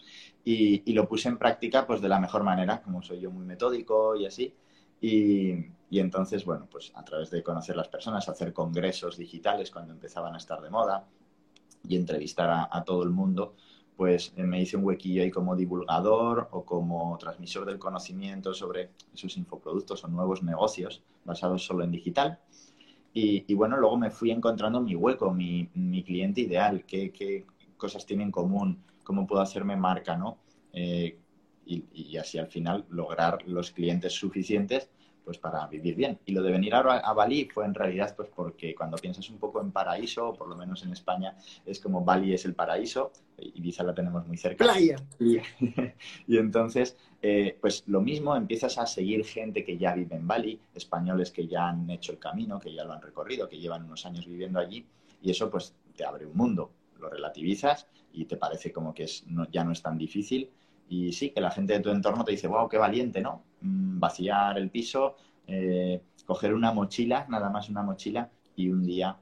Y, 0.45 0.93
lo 0.93 1.09
puse 1.09 1.29
en 1.29 1.39
práctica 1.39 1.87
pues 1.87 2.03
de 2.03 2.09
la 2.09 2.21
mejor 2.21 2.45
manera, 2.45 2.83
como 2.83 3.03
soy 3.03 3.21
yo 3.21 3.31
muy 3.31 3.47
metódico 3.47 4.15
y 4.15 4.27
así. 4.27 4.55
Y, 5.01 5.73
entonces, 5.91 6.45
bueno, 6.45 6.67
pues 6.71 6.93
a 6.95 7.05
través 7.05 7.31
de 7.31 7.43
conocer 7.43 7.77
las 7.77 7.89
personas, 7.89 8.29
hacer 8.29 8.53
congresos 8.53 9.17
digitales 9.17 9.71
cuando 9.71 9.93
empezaban 9.93 10.35
a 10.35 10.39
estar 10.39 10.61
de 10.61 10.69
moda 10.69 11.07
y 11.89 11.97
entrevistar 11.97 12.69
a 12.71 12.85
todo 12.85 13.05
el 13.05 13.11
mundo, 13.11 13.55
pues 13.97 14.33
eh, 14.37 14.43
me 14.43 14.61
hice 14.61 14.77
un 14.77 14.85
huequillo 14.85 15.23
ahí 15.23 15.31
como 15.31 15.55
divulgador 15.55 16.49
o 16.51 16.65
como 16.65 17.17
transmisor 17.19 17.65
del 17.65 17.79
conocimiento 17.79 18.53
sobre 18.53 18.91
esos 19.15 19.37
infoproductos 19.37 20.05
o 20.05 20.09
nuevos 20.09 20.43
negocios 20.43 21.03
basados 21.25 21.65
solo 21.65 21.85
en 21.85 21.93
digital. 21.93 22.41
Y, 23.17 23.55
bueno, 23.55 23.77
luego 23.77 23.97
me 23.97 24.11
fui 24.11 24.33
encontrando 24.33 24.81
mi 24.81 24.97
hueco, 24.97 25.33
mi, 25.33 25.69
cliente 26.05 26.41
ideal, 26.41 26.85
qué, 26.85 27.13
qué, 27.13 27.47
cosas 27.77 28.05
tiene 28.05 28.25
en 28.25 28.33
común, 28.33 28.83
cómo 29.05 29.25
puedo 29.25 29.41
hacerme 29.41 29.77
marca, 29.77 30.17
¿no? 30.17 30.39
Eh, 30.73 31.17
y, 31.67 32.17
así 32.17 32.39
al 32.39 32.49
final 32.49 32.85
lograr 32.91 33.39
los 33.47 33.71
clientes 33.71 34.13
suficientes 34.13 34.91
pues 35.25 35.39
para 35.39 35.67
vivir 35.67 35.95
bien. 35.95 36.19
Y 36.27 36.33
lo 36.33 36.43
de 36.43 36.53
venir 36.53 36.75
a, 36.75 36.81
a, 36.81 37.13
Bali 37.15 37.49
fue 37.49 37.65
en 37.65 37.75
realidad 37.75 38.15
pues 38.17 38.29
porque 38.35 38.75
cuando 38.75 38.97
piensas 38.99 39.29
un 39.31 39.39
poco 39.39 39.61
en 39.61 39.73
paraíso, 39.73 40.29
o 40.29 40.35
por 40.35 40.49
lo 40.49 40.57
menos 40.57 40.85
en 40.85 40.93
España, 40.93 41.37
es 41.65 41.81
como 41.81 42.05
Bali 42.05 42.35
es 42.35 42.45
el 42.45 42.55
paraíso, 42.55 43.13
Ibiza 43.39 43.83
la 43.83 43.95
tenemos 43.95 44.27
muy 44.27 44.37
cerca. 44.37 44.65
Playa. 44.65 44.97
Y, 46.27 46.37
entonces, 46.39 46.97
eh, 47.23 47.57
pues 47.61 47.85
lo 47.87 48.01
mismo, 48.01 48.37
empiezas 48.37 48.79
a 48.79 48.87
seguir 48.87 49.25
gente 49.25 49.65
que 49.65 49.77
ya 49.77 49.95
vive 49.95 50.17
en 50.17 50.27
Bali, 50.27 50.61
españoles 50.75 51.31
que 51.31 51.47
ya 51.47 51.69
han 51.69 51.89
hecho 51.91 52.13
el 52.13 52.19
camino, 52.19 52.59
que 52.59 52.73
ya 52.73 52.85
lo 52.85 52.93
han 52.93 53.03
recorrido, 53.03 53.49
que 53.49 53.59
llevan 53.59 53.85
unos 53.85 54.05
años 54.07 54.27
viviendo 54.27 54.59
allí, 54.59 54.87
y 55.23 55.31
eso 55.31 55.51
pues 55.51 55.75
te 55.97 56.05
abre 56.05 56.27
un 56.27 56.37
mundo, 56.37 56.71
lo 56.99 57.09
relativizas 57.09 57.87
y 58.13 58.27
te 58.27 58.37
parece 58.37 58.73
como 58.73 58.95
que 58.95 59.05
es, 59.05 59.25
ya 59.51 59.65
no 59.65 59.73
es 59.73 59.83
tan 59.83 59.99
difícil. 59.99 60.51
Y 60.89 61.13
sí, 61.13 61.31
que 61.31 61.41
la 61.41 61.51
gente 61.51 61.73
de 61.75 61.81
tu 61.81 61.91
entorno 61.91 62.25
te 62.25 62.33
dice, 62.33 62.47
wow, 62.47 62.69
qué 62.69 62.79
valiente, 62.79 63.21
¿no? 63.21 63.45
Mm, 63.61 63.99
vaciar 63.99 64.59
el 64.59 64.71
piso, 64.71 65.17
eh, 65.47 66.03
coger 66.27 66.55
una 66.55 66.73
mochila, 66.73 67.27
nada 67.29 67.51
más 67.51 67.69
una 67.69 67.83
mochila, 67.83 68.31
y 68.57 68.69
un 68.69 68.85
día, 68.85 69.17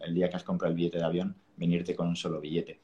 el 0.00 0.14
día 0.14 0.28
que 0.28 0.36
has 0.36 0.44
comprado 0.44 0.70
el 0.70 0.76
billete 0.76 0.98
de 0.98 1.04
avión, 1.04 1.36
venirte 1.56 1.94
con 1.94 2.08
un 2.08 2.16
solo 2.16 2.40
billete. 2.40 2.80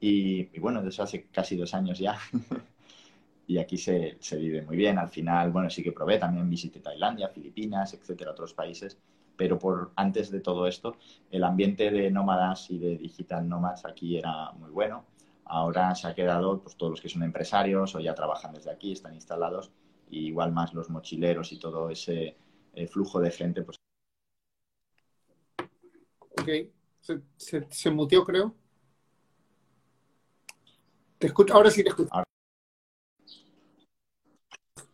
Y, 0.00 0.58
bueno, 0.58 0.82
desde 0.82 1.02
hace 1.02 1.26
casi 1.26 1.56
dos 1.56 1.74
años 1.74 1.98
ya. 1.98 2.18
y 3.46 3.58
aquí 3.58 3.76
se, 3.76 4.16
se, 4.20 4.36
vive 4.36 4.62
muy 4.62 4.76
bien. 4.76 4.98
Al 4.98 5.08
final, 5.08 5.50
bueno, 5.50 5.70
sí 5.70 5.82
que 5.82 5.92
probé, 5.92 6.18
también 6.18 6.48
visité 6.48 6.80
Tailandia, 6.80 7.28
Filipinas, 7.28 7.94
etcétera, 7.94 8.32
otros 8.32 8.54
países. 8.54 8.98
Pero 9.36 9.58
por 9.58 9.92
antes 9.96 10.30
de 10.30 10.40
todo 10.40 10.66
esto, 10.66 10.96
el 11.30 11.44
ambiente 11.44 11.90
de 11.90 12.10
nómadas 12.10 12.70
y 12.70 12.78
de 12.78 12.96
digital 12.98 13.48
nómadas 13.48 13.84
aquí 13.84 14.16
era 14.16 14.52
muy 14.52 14.70
bueno. 14.70 15.04
Ahora 15.48 15.94
se 15.94 16.06
ha 16.06 16.14
quedado, 16.14 16.62
pues 16.62 16.76
todos 16.76 16.90
los 16.90 17.00
que 17.00 17.08
son 17.08 17.22
empresarios 17.22 17.94
o 17.94 18.00
ya 18.00 18.14
trabajan 18.14 18.52
desde 18.52 18.70
aquí, 18.70 18.92
están 18.92 19.14
instalados, 19.14 19.72
y 20.10 20.26
igual 20.26 20.52
más 20.52 20.74
los 20.74 20.90
mochileros 20.90 21.52
y 21.52 21.58
todo 21.58 21.90
ese 21.90 22.36
eh, 22.74 22.86
flujo 22.86 23.20
de 23.20 23.30
gente, 23.30 23.62
pues. 23.62 23.78
Ok, 26.38 26.48
se, 27.00 27.22
se, 27.36 27.66
se 27.70 27.90
muteó, 27.90 28.24
creo. 28.24 28.54
Te 31.18 31.26
escucho, 31.26 31.54
ahora 31.54 31.70
sí 31.70 31.82
te 31.82 31.88
escucho. 31.88 32.10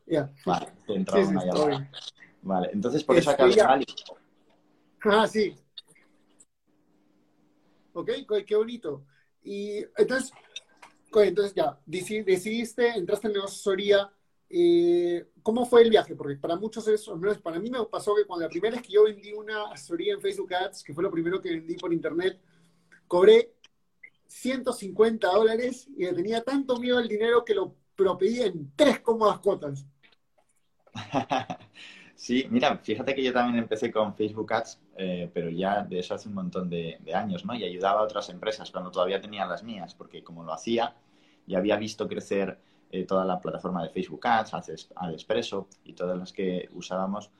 Ya. 0.06 0.32
Vale, 0.46 0.72
te 0.86 0.94
entra 0.94 1.18
una 1.18 1.44
llamada. 1.44 1.90
Vale, 2.42 2.70
entonces 2.72 3.02
por 3.02 3.16
eso 3.16 3.30
acabé 3.30 3.56
Ah, 5.06 5.26
sí. 5.26 5.54
Ok, 7.92 8.10
qué 8.46 8.56
bonito. 8.56 9.04
Y 9.42 9.78
entonces, 9.96 10.32
entonces 11.22 11.54
ya, 11.54 11.78
decidiste, 11.86 12.88
entraste 12.88 13.28
en 13.28 13.34
la 13.34 13.44
asesoría. 13.44 14.10
Eh, 14.48 15.26
¿Cómo 15.42 15.66
fue 15.66 15.82
el 15.82 15.90
viaje? 15.90 16.14
Porque 16.14 16.36
para 16.36 16.56
muchos 16.56 16.86
eso, 16.88 17.18
para 17.42 17.58
mí 17.58 17.70
me 17.70 17.84
pasó 17.84 18.14
que 18.14 18.24
cuando 18.24 18.44
la 18.44 18.50
primera 18.50 18.76
vez 18.76 18.86
que 18.86 18.92
yo 18.92 19.04
vendí 19.04 19.32
una 19.32 19.70
asesoría 19.72 20.14
en 20.14 20.20
Facebook 20.20 20.54
Ads, 20.54 20.84
que 20.84 20.94
fue 20.94 21.02
lo 21.02 21.10
primero 21.10 21.40
que 21.40 21.50
vendí 21.50 21.76
por 21.76 21.92
internet, 21.92 22.40
cobré 23.06 23.54
150 24.26 25.28
dólares 25.28 25.88
y 25.96 26.06
tenía 26.06 26.42
tanto 26.42 26.78
miedo 26.78 26.98
al 26.98 27.08
dinero 27.08 27.44
que 27.44 27.54
lo, 27.54 27.76
pedí 28.18 28.42
en 28.42 28.72
tres 28.74 29.00
cómodas 29.00 29.38
cuotas. 29.38 29.86
Sí, 32.16 32.46
mira, 32.48 32.78
fíjate 32.78 33.14
que 33.14 33.22
yo 33.22 33.32
también 33.32 33.58
empecé 33.58 33.90
con 33.90 34.14
Facebook 34.14 34.52
Ads, 34.52 34.80
eh, 34.96 35.30
pero 35.34 35.50
ya 35.50 35.82
de 35.82 35.98
eso 35.98 36.14
hace 36.14 36.28
un 36.28 36.34
montón 36.34 36.70
de, 36.70 36.98
años, 37.12 37.44
¿no? 37.44 37.54
Y 37.54 37.64
ayudaba 37.64 38.00
a 38.00 38.04
otras 38.04 38.28
empresas 38.30 38.70
cuando 38.70 38.90
todavía 38.90 39.20
tenía 39.20 39.44
las 39.44 39.62
mías, 39.62 39.94
porque 39.94 40.22
como 40.22 40.44
lo 40.44 40.52
hacía, 40.52 40.94
y 41.46 41.54
había 41.54 41.76
visto 41.76 42.08
crecer 42.08 42.58
eh, 42.90 43.04
toda 43.04 43.24
la 43.24 43.40
plataforma 43.40 43.82
de 43.82 43.90
Facebook 43.90 44.26
Ads, 44.26 44.54
AdExpresso 44.94 45.68
y 45.84 45.94
todas 45.94 46.16
las 46.16 46.32
que 46.32 46.68
usábamos, 46.74 47.30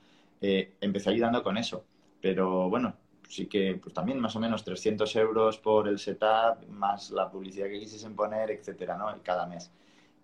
eh, 0.41 0.75
empecé 0.81 1.11
ayudando 1.11 1.41
con 1.43 1.57
eso. 1.57 1.85
Pero 2.21 2.69
bueno, 2.69 2.95
sí 3.29 3.47
que 3.47 3.79
pues 3.81 3.93
también 3.93 4.19
más 4.19 4.35
o 4.35 4.39
menos 4.39 4.63
300 4.63 5.15
euros 5.15 5.57
por 5.57 5.87
el 5.87 5.99
setup, 5.99 6.67
más 6.69 7.11
la 7.11 7.29
publicidad 7.29 7.67
que 7.67 7.79
quisiesen 7.79 8.15
poner, 8.15 8.51
etcétera, 8.51 8.97
¿no? 8.97 9.07
Cada 9.23 9.45
mes. 9.47 9.71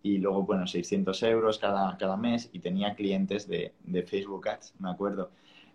Y 0.03 0.17
luego, 0.17 0.43
bueno, 0.43 0.67
600 0.67 1.23
euros 1.23 1.59
cada, 1.59 1.95
cada 1.97 2.17
mes 2.17 2.50
y 2.51 2.59
tenía 2.59 2.95
clientes 2.95 3.47
de, 3.47 3.73
de 3.83 4.03
Facebook 4.03 4.47
Ads, 4.50 4.73
me 4.79 4.89
acuerdo. 4.89 5.31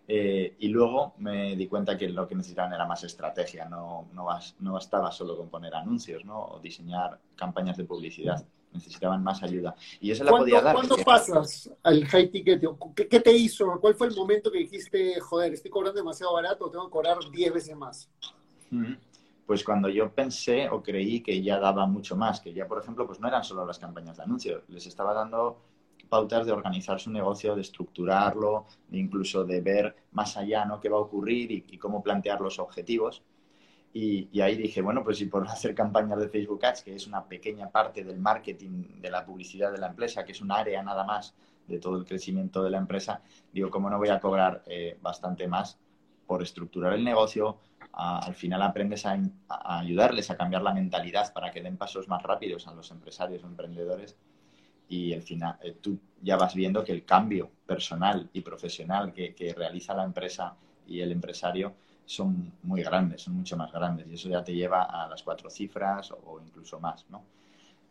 Eh, 0.09 0.57
y 0.61 0.69
luego 0.69 1.15
me 1.19 1.57
di 1.57 1.67
cuenta 1.67 1.97
que 1.97 2.09
lo 2.09 2.29
que 2.29 2.37
necesitaban 2.37 2.73
era 2.73 2.87
más 2.87 3.03
estrategia, 3.03 3.65
no, 3.65 4.09
no, 4.13 4.27
no 4.61 4.73
bastaba 4.73 5.11
solo 5.11 5.37
con 5.37 5.49
poner 5.49 5.75
anuncios 5.75 6.25
¿no? 6.25 6.45
o 6.45 6.61
diseñar 6.61 7.19
campañas 7.35 7.77
de 7.77 7.85
publicidad 7.85 8.47
necesitaban 8.73 9.23
más 9.23 9.43
ayuda. 9.43 9.75
Y 10.01 10.11
eso 10.11 10.25
la 10.25 10.31
podía 10.31 10.61
dar. 10.61 10.75
¿Cuándo 10.75 10.97
pasas 10.99 11.71
al 11.83 12.05
high 12.07 12.31
ticket? 12.31 12.63
¿Qué, 12.95 13.21
te 13.21 13.33
hizo? 13.33 13.79
¿Cuál 13.81 13.95
fue 13.95 14.07
el 14.09 14.15
momento 14.15 14.51
que 14.51 14.59
dijiste, 14.59 15.19
joder, 15.21 15.55
estoy 15.55 15.71
cobrando 15.71 15.99
demasiado 15.99 16.35
barato, 16.35 16.71
tengo 16.71 16.87
que 16.87 16.93
cobrar 16.93 17.19
10 17.31 17.55
veces 17.55 17.77
más? 17.77 18.09
Pues 19.47 19.65
cuando 19.65 19.89
yo 19.89 20.11
pensé 20.13 20.69
o 20.69 20.83
creí 20.83 21.21
que 21.21 21.43
ya 21.43 21.59
daba 21.59 21.87
mucho 21.87 22.17
más, 22.17 22.41
que 22.41 22.53
ya, 22.53 22.67
por 22.67 22.83
ejemplo, 22.83 23.07
pues 23.07 23.21
no 23.21 23.29
eran 23.29 23.45
solo 23.45 23.65
las 23.65 23.79
campañas 23.79 24.17
de 24.17 24.25
anuncio, 24.25 24.63
les 24.69 24.87
estaba 24.87 25.15
dando 25.15 25.59
pautas 26.09 26.47
de 26.47 26.53
organizar 26.53 27.01
su 27.01 27.11
negocio, 27.11 27.55
de 27.55 27.63
estructurarlo, 27.63 28.67
incluso 28.93 29.45
de 29.45 29.61
ver 29.61 29.97
más 30.13 30.37
allá 30.37 30.65
¿no? 30.65 30.81
qué 30.81 30.89
va 30.89 30.97
a 30.99 31.01
ocurrir 31.01 31.51
y 31.53 31.79
cómo 31.79 32.03
plantear 32.03 32.41
los 32.41 32.59
objetivos. 32.59 33.23
Y, 33.99 34.43
ahí 34.43 34.57
dije, 34.57 34.83
bueno, 34.83 35.03
pues 35.03 35.17
si 35.17 35.25
por 35.25 35.49
hacer 35.49 35.75
campañas 35.75 36.19
de 36.19 36.29
Facebook 36.29 36.63
Ads, 36.67 36.83
que 36.83 36.95
es 36.95 37.07
una 37.07 37.25
pequeña 37.25 37.71
parte 37.71 38.05
del 38.05 38.19
marketing, 38.19 39.01
de 39.01 39.11
la 39.11 39.25
publicidad 39.25 39.73
de 39.73 39.79
la 39.79 39.87
empresa, 39.87 40.23
que 40.23 40.33
es 40.33 40.43
un 40.43 40.53
área 40.53 40.83
nada 40.83 41.03
más 41.05 41.35
de 41.67 41.79
todo 41.79 41.97
el 41.97 42.05
crecimiento 42.05 42.63
de 42.63 42.69
la 42.69 42.77
empresa, 42.77 43.23
digo, 43.51 43.71
¿cómo 43.71 43.89
no 43.89 43.97
voy 43.97 44.11
a 44.11 44.21
cobrar 44.21 44.63
eh, 44.67 44.99
bastante 45.01 45.49
más 45.49 45.79
por 46.27 46.43
estructurar 46.43 46.93
el 46.93 47.05
negocio? 47.05 47.59
al 47.93 48.35
final 48.35 48.61
aprendes 48.61 49.07
a, 49.07 49.19
ayudarles 49.49 50.31
a 50.31 50.37
cambiar 50.37 50.61
la 50.61 50.75
mentalidad 50.75 51.33
para 51.33 51.51
que 51.51 51.63
den 51.63 51.79
pasos 51.79 52.09
más 52.09 52.23
rápidos 52.23 52.69
a 52.69 52.75
los 52.75 52.91
empresarios 52.91 53.43
o 53.43 53.47
emprendedores 53.47 54.19
y 54.89 55.13
al 55.13 55.23
final 55.23 55.57
eh, 55.63 55.77
tú 55.81 55.99
ya 56.23 56.37
vas 56.37 56.55
viendo 56.55 56.85
que 56.85 56.93
el 56.93 57.05
cambio 57.05 57.51
personal 57.67 58.29
y 58.33 58.41
profesional 58.41 59.13
que, 59.13 59.55
realiza 59.57 59.95
la 59.95 60.05
empresa 60.05 60.55
y 60.87 61.01
el 61.01 61.13
empresario 61.13 61.75
son 62.05 62.53
muy 62.63 62.83
grandes, 62.83 63.23
son 63.23 63.35
mucho 63.35 63.57
más 63.57 63.73
grandes 63.73 64.07
y 64.09 64.15
eso 64.15 64.29
ya 64.29 64.45
te 64.45 64.55
lleva 64.55 64.85
a 64.85 65.09
las 65.09 65.23
cuatro 65.23 65.51
cifras 65.51 66.13
o 66.13 66.41
incluso 66.41 66.79
más, 66.79 67.07
¿no? 67.11 67.25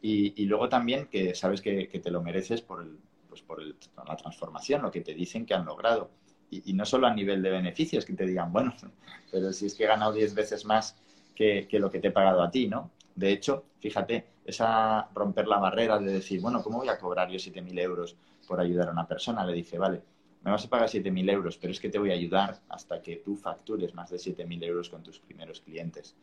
Y, 0.02 0.46
luego 0.46 0.70
también 0.70 1.08
que 1.08 1.34
sabes 1.34 1.62
que, 1.62 1.88
te 1.88 2.12
lo 2.12 2.22
mereces 2.22 2.62
por, 2.62 2.84
el, 2.84 3.00
pues 3.28 3.42
por 3.42 3.60
la 3.64 4.16
transformación, 4.16 4.84
lo 4.84 4.92
que 4.92 5.02
te 5.02 5.16
dicen 5.16 5.48
que 5.48 5.56
han 5.56 5.66
logrado. 5.66 6.12
Y, 6.52 6.74
no 6.74 6.86
solo 6.86 7.08
a 7.08 7.14
nivel 7.14 7.42
de 7.42 7.50
beneficios, 7.50 8.06
que 8.06 8.14
te 8.14 8.28
digan, 8.28 8.54
bueno, 8.54 8.76
pero 9.32 9.52
si 9.52 9.66
es 9.66 9.74
que 9.74 9.86
he 9.86 9.88
ganado 9.88 10.14
10 10.14 10.36
veces 10.36 10.64
más 10.64 10.96
que, 11.34 11.68
que 11.68 11.80
lo 11.80 11.90
que 11.90 12.00
te 12.00 12.10
he 12.10 12.12
pagado 12.12 12.44
a 12.44 12.52
ti, 12.52 12.68
¿no? 12.68 12.92
De 13.16 13.32
hecho, 13.32 13.66
fíjate, 13.80 14.28
esa 14.46 15.10
romper 15.14 15.48
la 15.48 15.58
barrera 15.58 16.00
de 16.00 16.14
decir, 16.14 16.40
bueno, 16.40 16.62
¿cómo 16.64 16.78
voy 16.78 16.90
a 16.90 16.98
cobrar 16.98 17.30
yo 17.30 17.38
7.000 17.38 17.80
euros 17.80 18.16
por 18.48 18.60
ayudar 18.60 18.90
a 18.90 18.92
una 18.92 19.08
persona? 19.08 19.46
Le 19.46 19.54
dije, 19.54 19.78
vale, 19.78 20.02
me 20.44 20.52
vas 20.52 20.66
a 20.66 20.70
pagar 20.70 20.88
7.000 20.88 21.30
euros, 21.32 21.58
pero 21.58 21.72
es 21.72 21.80
que 21.80 21.90
te 21.90 21.98
voy 21.98 22.12
a 22.12 22.14
ayudar 22.14 22.60
hasta 22.70 23.02
que 23.02 23.18
tú 23.18 23.36
factures 23.36 23.94
más 23.96 24.12
de 24.12 24.18
7.000 24.18 24.64
euros 24.64 24.90
con 24.90 25.02
tus 25.02 25.20
primeros 25.20 25.62
clientes. 25.62 26.16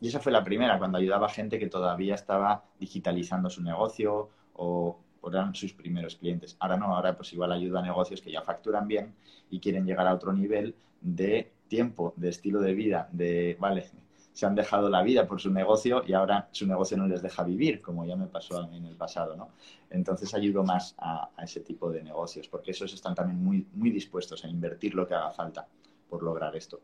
Y 0.00 0.08
esa 0.08 0.20
fue 0.20 0.30
la 0.30 0.44
primera, 0.44 0.78
cuando 0.78 0.98
ayudaba 0.98 1.26
a 1.26 1.30
gente 1.30 1.58
que 1.58 1.66
todavía 1.68 2.14
estaba 2.14 2.64
digitalizando 2.78 3.50
su 3.50 3.62
negocio 3.62 4.28
o 4.54 5.00
eran 5.28 5.54
sus 5.54 5.72
primeros 5.72 6.16
clientes. 6.16 6.56
Ahora 6.60 6.76
no, 6.76 6.94
ahora 6.94 7.16
pues 7.16 7.32
igual 7.32 7.52
ayuda 7.52 7.80
a 7.80 7.82
negocios 7.82 8.20
que 8.20 8.30
ya 8.30 8.42
facturan 8.42 8.86
bien 8.86 9.14
y 9.50 9.58
quieren 9.58 9.86
llegar 9.86 10.06
a 10.06 10.14
otro 10.14 10.32
nivel 10.32 10.74
de 11.00 11.50
tiempo, 11.68 12.14
de 12.16 12.28
estilo 12.28 12.60
de 12.60 12.74
vida, 12.74 13.08
de, 13.12 13.56
vale, 13.58 13.90
se 14.36 14.44
han 14.44 14.54
dejado 14.54 14.90
la 14.90 15.02
vida 15.02 15.26
por 15.26 15.40
su 15.40 15.50
negocio 15.50 16.02
y 16.06 16.12
ahora 16.12 16.50
su 16.52 16.66
negocio 16.66 16.94
no 16.98 17.08
les 17.08 17.22
deja 17.22 17.42
vivir, 17.42 17.80
como 17.80 18.04
ya 18.04 18.16
me 18.16 18.26
pasó 18.26 18.58
a 18.58 18.66
mí 18.66 18.76
en 18.76 18.84
el 18.84 18.94
pasado, 18.94 19.34
¿no? 19.34 19.48
Entonces 19.88 20.34
ayudo 20.34 20.62
más 20.62 20.94
a, 20.98 21.30
ese 21.42 21.60
tipo 21.60 21.90
de 21.90 22.02
negocios, 22.02 22.46
porque 22.46 22.72
esos 22.72 22.92
están 22.92 23.14
también 23.14 23.42
muy, 23.42 23.66
muy 23.72 23.88
dispuestos 23.88 24.44
a 24.44 24.48
invertir 24.48 24.94
lo 24.94 25.06
que 25.06 25.14
haga 25.14 25.30
falta 25.30 25.66
por 26.10 26.22
lograr 26.22 26.54
esto. 26.54 26.82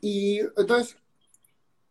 Y 0.00 0.38
entonces, 0.38 0.96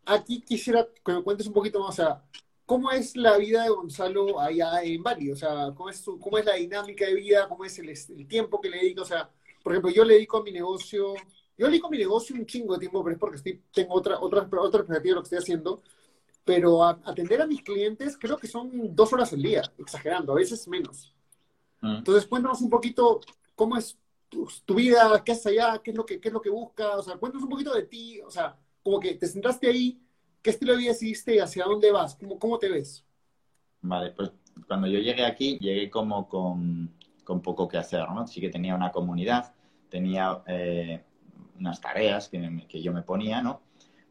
aquí 0.05 0.39
quisiera 0.39 0.87
que 1.03 1.11
me 1.11 1.21
cuentes 1.21 1.45
un 1.45 1.53
poquito 1.53 1.81
más, 1.81 1.89
o 1.89 2.01
sea, 2.01 2.23
¿cómo 2.65 2.91
es 2.91 3.17
la 3.17 3.37
vida 3.37 3.63
de 3.63 3.71
Gonzalo 3.71 4.39
allá 4.39 4.81
en 4.83 5.03
Bali? 5.03 5.33
O 5.33 5.35
sea, 5.35 5.73
¿cómo 5.75 5.89
es, 5.89 6.01
cómo 6.01 6.37
es 6.37 6.45
la 6.45 6.53
dinámica 6.53 7.05
de 7.05 7.15
vida? 7.15 7.49
¿Cómo 7.49 7.65
es 7.65 7.77
el, 7.77 8.25
tiempo 8.25 8.61
que 8.61 8.69
le 8.69 8.77
dedico? 8.77 9.01
O 9.01 9.05
sea, 9.05 9.29
por 9.61 9.73
ejemplo, 9.73 9.91
yo 9.91 10.05
le 10.05 10.13
dedico 10.13 10.37
a 10.37 10.43
mi 10.43 10.53
negocio 10.53 11.13
yo 11.59 11.67
elijo 11.67 11.89
mi 11.89 11.97
negocio 11.97 12.35
un 12.37 12.45
chingo 12.45 12.73
de 12.73 12.79
tiempo, 12.79 13.03
pero 13.03 13.13
es 13.15 13.19
porque 13.19 13.35
estoy, 13.35 13.61
tengo 13.73 13.93
otra, 13.93 14.17
otra, 14.21 14.47
otra 14.49 14.79
perspectiva 14.79 15.11
de 15.11 15.15
lo 15.15 15.21
que 15.21 15.25
estoy 15.25 15.39
haciendo. 15.39 15.83
pero 16.45 16.83
atender 16.83 17.41
a 17.41 17.45
mis 17.45 17.61
clientes 17.61 18.17
creo 18.17 18.37
que 18.37 18.47
son 18.47 18.95
dos 18.95 19.11
horas 19.11 19.33
al 19.33 19.41
día, 19.41 19.61
exagerando, 19.77 20.31
a 20.31 20.35
veces 20.35 20.67
menos. 20.69 21.13
Mm. 21.81 21.97
Entonces, 21.97 22.25
cuéntanos 22.25 22.61
un 22.61 22.69
poquito 22.69 23.19
cómo 23.55 23.75
es 23.77 23.99
tu, 24.29 24.73
vida, 24.73 25.21
qué 25.25 25.33
es 25.33 25.45
allá, 25.45 25.81
qué 25.83 25.91
es 25.91 25.97
lo 25.97 26.05
que, 26.05 26.19
qué 26.21 26.29
es 26.29 26.33
lo 26.33 26.41
que 26.41 26.49
buscas, 26.49 26.95
o 26.95 27.03
sea, 27.03 27.17
cuéntanos 27.17 27.43
un 27.43 27.49
poquito 27.49 27.73
de 27.73 27.83
ti, 27.83 28.21
o 28.21 28.31
sea, 28.31 28.57
como 28.81 28.99
que 28.99 29.15
te 29.15 29.27
sentaste 29.27 29.67
ahí, 29.67 29.99
qué 30.41 30.51
estilo 30.51 30.71
de 30.71 30.79
vida 30.79 30.91
hiciste 30.91 31.41
hacia 31.41 31.65
dónde 31.65 31.91
vas, 31.91 32.15
cómo, 32.15 32.39
cómo 32.39 32.57
te 32.57 32.69
ves. 32.69 33.03
Vale, 33.81 34.11
pues 34.11 34.31
cuando 34.65 34.87
yo 34.87 34.99
llegué 34.99 35.25
aquí, 35.25 35.59
llegué 35.59 35.89
como 35.89 36.29
con, 36.29 36.93
con 37.25 37.41
poco 37.41 37.67
que 37.67 37.77
hacer, 37.77 38.09
¿no? 38.09 38.25
Sí 38.27 38.39
que 38.39 38.49
tenía 38.49 38.75
una 38.75 38.91
comunidad, 38.91 39.53
tenía 39.89 40.41
eh, 40.47 41.03
unas 41.59 41.81
tareas 41.81 42.29
que, 42.29 42.65
que, 42.67 42.81
yo 42.81 42.93
me 42.93 43.03
ponía, 43.03 43.41
¿no? 43.41 43.61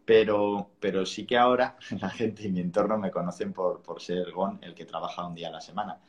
Pero, 0.04 0.70
pero 0.80 1.04
sí 1.06 1.26
que 1.26 1.36
ahora 1.36 1.76
la 2.00 2.10
gente 2.10 2.46
en 2.46 2.54
mi 2.54 2.60
entorno 2.60 2.98
me 2.98 3.10
conocen 3.10 3.52
por, 3.52 3.82
por 3.82 4.00
ser 4.00 4.32
Gon, 4.32 4.58
el 4.62 4.74
que 4.74 4.84
trabaja 4.84 5.26
un 5.26 5.34
día 5.34 5.48
a 5.48 5.52
la 5.52 5.60
semana. 5.60 6.00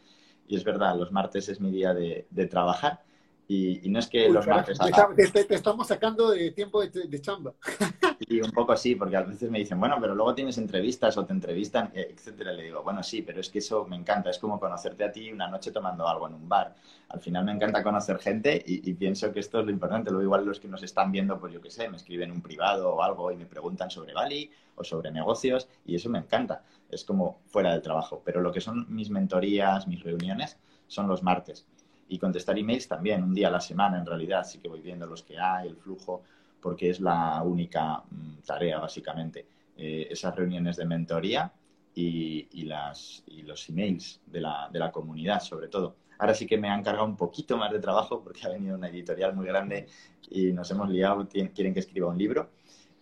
Y 0.47 0.55
es 0.55 0.63
verdad, 0.63 0.95
los 0.97 1.11
martes 1.11 1.49
es 1.49 1.59
mi 1.59 1.71
día 1.71 1.93
de, 1.93 2.27
de 2.29 2.47
trabajar 2.47 3.03
y, 3.51 3.89
no 3.89 3.97
es 3.97 4.05
que 4.05 4.29
los 4.29 4.45
martes... 4.45 4.77
Te, 4.77 5.55
estamos 5.55 5.87
sacando 5.87 6.29
de 6.29 6.51
tiempo 6.51 6.85
de, 6.85 7.19
chamba. 7.19 7.51
Y 8.19 8.41
un 8.41 8.51
poco 8.51 8.77
sí, 8.77 8.93
porque 8.93 9.15
a 9.15 9.23
veces 9.23 9.49
me 9.49 9.57
dicen, 9.57 9.79
bueno, 9.79 9.97
pero 9.99 10.13
luego 10.13 10.35
tienes 10.35 10.59
entrevistas 10.59 11.17
o 11.17 11.25
te 11.25 11.33
entrevistan, 11.33 11.89
etcétera. 11.95 12.51
Le 12.51 12.65
digo, 12.65 12.83
bueno, 12.83 13.01
sí, 13.01 13.23
pero 13.23 13.39
es 13.39 13.49
que 13.49 13.57
eso 13.57 13.85
me 13.85 13.95
encanta. 13.95 14.29
Es 14.29 14.37
como 14.37 14.59
conocerte 14.59 15.03
a 15.03 15.11
ti 15.11 15.31
una 15.31 15.47
noche 15.47 15.71
tomando 15.71 16.07
algo 16.07 16.27
en 16.27 16.35
un 16.35 16.47
bar. 16.47 16.75
Al 17.07 17.21
final 17.21 17.43
me 17.43 17.51
encanta 17.53 17.81
conocer 17.81 18.19
gente 18.19 18.61
y, 18.63 18.93
pienso 18.93 19.31
que 19.31 19.39
esto 19.39 19.61
es 19.61 19.65
lo 19.65 19.71
importante. 19.71 20.11
Luego 20.11 20.25
igual 20.25 20.45
los 20.45 20.59
que 20.59 20.67
nos 20.67 20.83
están 20.83 21.11
viendo, 21.11 21.39
pues 21.39 21.51
yo 21.51 21.59
qué 21.59 21.71
sé, 21.71 21.89
me 21.89 21.97
escriben 21.97 22.31
un 22.31 22.41
privado 22.41 22.93
o 22.93 23.01
algo 23.01 23.31
y 23.31 23.37
me 23.37 23.47
preguntan 23.47 23.89
sobre 23.89 24.13
Bali 24.13 24.51
o 24.75 24.83
sobre 24.83 25.09
negocios 25.09 25.67
y 25.85 25.95
eso 25.95 26.07
me 26.09 26.19
encanta. 26.19 26.61
Es 26.91 27.03
como 27.03 27.39
fuera 27.47 27.71
del 27.71 27.81
trabajo. 27.81 28.21
Pero 28.23 28.41
lo 28.41 28.51
que 28.51 28.61
son 28.61 28.85
mis 28.93 29.09
mentorías, 29.09 29.87
mis 29.87 30.03
reuniones, 30.03 30.57
son 30.85 31.07
los 31.07 31.23
martes 31.23 31.65
y 32.09 32.17
contestar 32.17 32.57
emails 32.57 32.87
también, 32.87 33.23
un 33.23 33.33
día 33.33 33.47
a 33.47 33.51
la 33.51 33.61
semana 33.61 33.97
en 33.97 34.05
realidad, 34.05 34.43
sí 34.43 34.59
que 34.59 34.67
voy 34.67 34.81
viendo 34.81 35.05
los 35.05 35.23
que 35.23 35.39
hay, 35.39 35.67
el 35.67 35.77
flujo, 35.77 36.23
porque 36.59 36.89
es 36.89 36.99
la 36.99 37.41
única 37.43 38.03
mm, 38.09 38.39
tarea 38.45 38.79
básicamente. 38.79 39.45
Eh, 39.77 40.07
esas 40.09 40.35
reuniones 40.35 40.75
de 40.75 40.85
mentoría 40.85 41.53
y, 41.95 42.63
las, 42.63 43.23
y 43.27 43.41
los 43.43 43.67
emails 43.69 44.21
de 44.25 44.41
la, 44.41 44.69
de 44.71 44.79
la 44.79 44.91
comunidad 44.91 45.41
sobre 45.41 45.67
todo. 45.67 45.95
Ahora 46.17 46.33
sí 46.33 46.45
que 46.45 46.57
me 46.57 46.69
han 46.69 46.83
cargado 46.83 47.05
un 47.05 47.15
poquito 47.15 47.57
más 47.57 47.71
de 47.71 47.79
trabajo 47.79 48.21
porque 48.21 48.45
ha 48.45 48.49
venido 48.49 48.75
una 48.75 48.89
editorial 48.89 49.35
muy 49.35 49.45
grande 49.45 49.87
y 50.29 50.51
nos 50.51 50.69
hemos 50.71 50.89
liado, 50.89 51.27
quieren 51.27 51.73
que 51.73 51.79
escriba 51.79 52.07
un 52.07 52.17
libro 52.17 52.49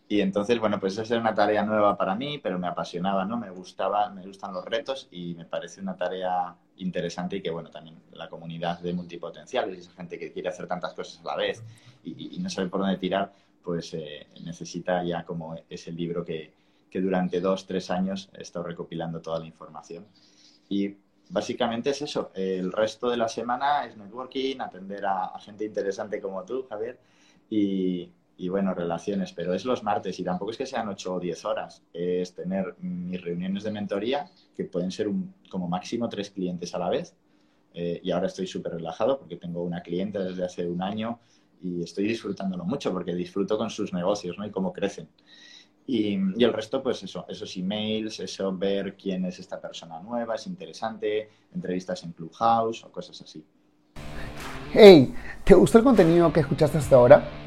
y 0.10 0.22
entonces, 0.22 0.58
bueno, 0.60 0.80
pues 0.80 0.98
esa 0.98 1.16
era 1.16 1.22
una 1.22 1.36
tarea 1.36 1.64
nueva 1.64 1.98
para 1.98 2.16
mí, 2.16 2.38
pero 2.38 2.58
me 2.58 2.68
apasionaba, 2.68 3.26
¿no? 3.26 3.38
Me 3.38 3.50
gustaba, 3.50 4.10
me 4.10 4.26
gustan 4.26 4.54
los 4.54 4.64
retos 4.64 5.10
y 5.12 5.34
me 5.34 5.44
parece 5.44 5.82
una 5.82 5.98
tarea 5.98 6.56
interesante 6.78 7.38
y 7.38 7.42
que, 7.42 7.50
bueno, 7.50 7.70
también 7.70 7.98
la 8.14 8.30
comunidad 8.30 8.80
de 8.80 8.94
multipotenciales, 8.94 9.80
esa 9.80 9.92
gente 9.92 10.18
que 10.18 10.32
quiere 10.32 10.48
hacer 10.48 10.66
tantas 10.68 10.94
cosas 10.94 11.20
a 11.20 11.24
la 11.26 11.36
vez 11.36 11.62
y, 12.06 12.40
no 12.40 12.50
sabe 12.50 12.70
por 12.70 12.80
dónde 12.80 12.98
tirar, 12.98 13.34
pues 13.62 13.94
eh, 13.96 14.28
necesita 14.46 15.04
ya 15.04 15.26
como 15.26 15.56
ese 15.70 15.92
libro 15.92 16.24
que, 16.24 16.54
que 16.90 17.02
durante 17.02 17.42
dos, 17.42 17.66
tres 17.66 17.92
años 17.92 18.30
he 18.34 18.44
estado 18.44 18.66
recopilando 18.66 19.20
toda 19.20 19.40
la 19.40 19.46
información. 19.46 20.06
Y 20.70 20.96
básicamente 21.30 21.90
es 21.90 22.02
eso. 22.02 22.32
El 22.34 22.72
resto 22.72 23.10
de 23.10 23.18
la 23.18 23.28
semana 23.28 23.86
es 23.86 23.98
networking, 23.98 24.62
atender 24.62 25.06
a, 25.06 25.26
a 25.26 25.40
gente 25.40 25.66
interesante 25.66 26.22
como 26.22 26.46
tú, 26.46 26.66
Javier, 26.70 26.98
y, 27.50 28.10
y 28.38 28.50
bueno, 28.50 28.74
relaciones, 28.74 29.34
pero 29.34 29.54
es 29.56 29.66
los 29.66 29.84
martes 29.84 30.20
y 30.20 30.24
tampoco 30.24 30.52
es 30.52 30.58
que 30.58 30.68
sean 30.68 30.88
8 30.88 31.16
o 31.16 31.20
10 31.20 31.46
horas, 31.46 31.84
es 31.92 32.36
tener 32.36 32.76
mis 32.80 33.20
reuniones 33.20 33.64
de 33.64 33.72
mentoría, 33.72 34.30
que 34.56 34.66
pueden 34.66 34.92
ser 34.92 35.08
un, 35.08 35.34
como 35.50 35.68
máximo 35.68 36.08
tres 36.08 36.30
clientes 36.30 36.74
a 36.76 36.80
la 36.80 36.90
vez. 36.90 37.16
Eh, 37.74 38.00
y 38.04 38.12
ahora 38.12 38.28
estoy 38.28 38.48
súper 38.48 38.74
relajado 38.74 39.20
porque 39.20 39.36
tengo 39.38 39.64
una 39.64 39.82
cliente 39.82 40.20
desde 40.20 40.44
hace 40.44 40.68
un 40.68 40.82
año 40.82 41.20
y 41.62 41.84
estoy 41.84 42.08
disfrutándolo 42.08 42.64
mucho 42.64 42.92
porque 42.92 43.14
disfruto 43.14 43.58
con 43.58 43.70
sus 43.70 43.94
negocios 43.94 44.38
¿no? 44.38 44.46
y 44.46 44.52
cómo 44.52 44.72
crecen. 44.72 45.10
Y, 45.88 46.18
y, 46.36 46.44
el 46.44 46.54
resto, 46.54 46.84
pues 46.84 47.02
eso, 47.04 47.26
esos 47.30 47.56
emails, 47.56 48.20
eso 48.20 48.56
ver 48.56 48.96
quién 48.96 49.26
es 49.26 49.40
esta 49.40 49.60
persona 49.60 50.00
nueva, 50.02 50.36
es 50.36 50.46
interesante, 50.46 51.30
entrevistas 51.54 52.04
en 52.04 52.12
Clubhouse 52.12 52.84
o 52.84 52.92
cosas 52.92 53.22
así. 53.22 53.44
Hey, 54.74 55.14
¿te 55.44 55.54
gustó 55.54 55.78
el 55.78 55.84
contenido 55.86 56.32
que 56.32 56.42
escuchaste 56.42 56.78
hasta 56.78 56.96
ahora? 56.96 57.47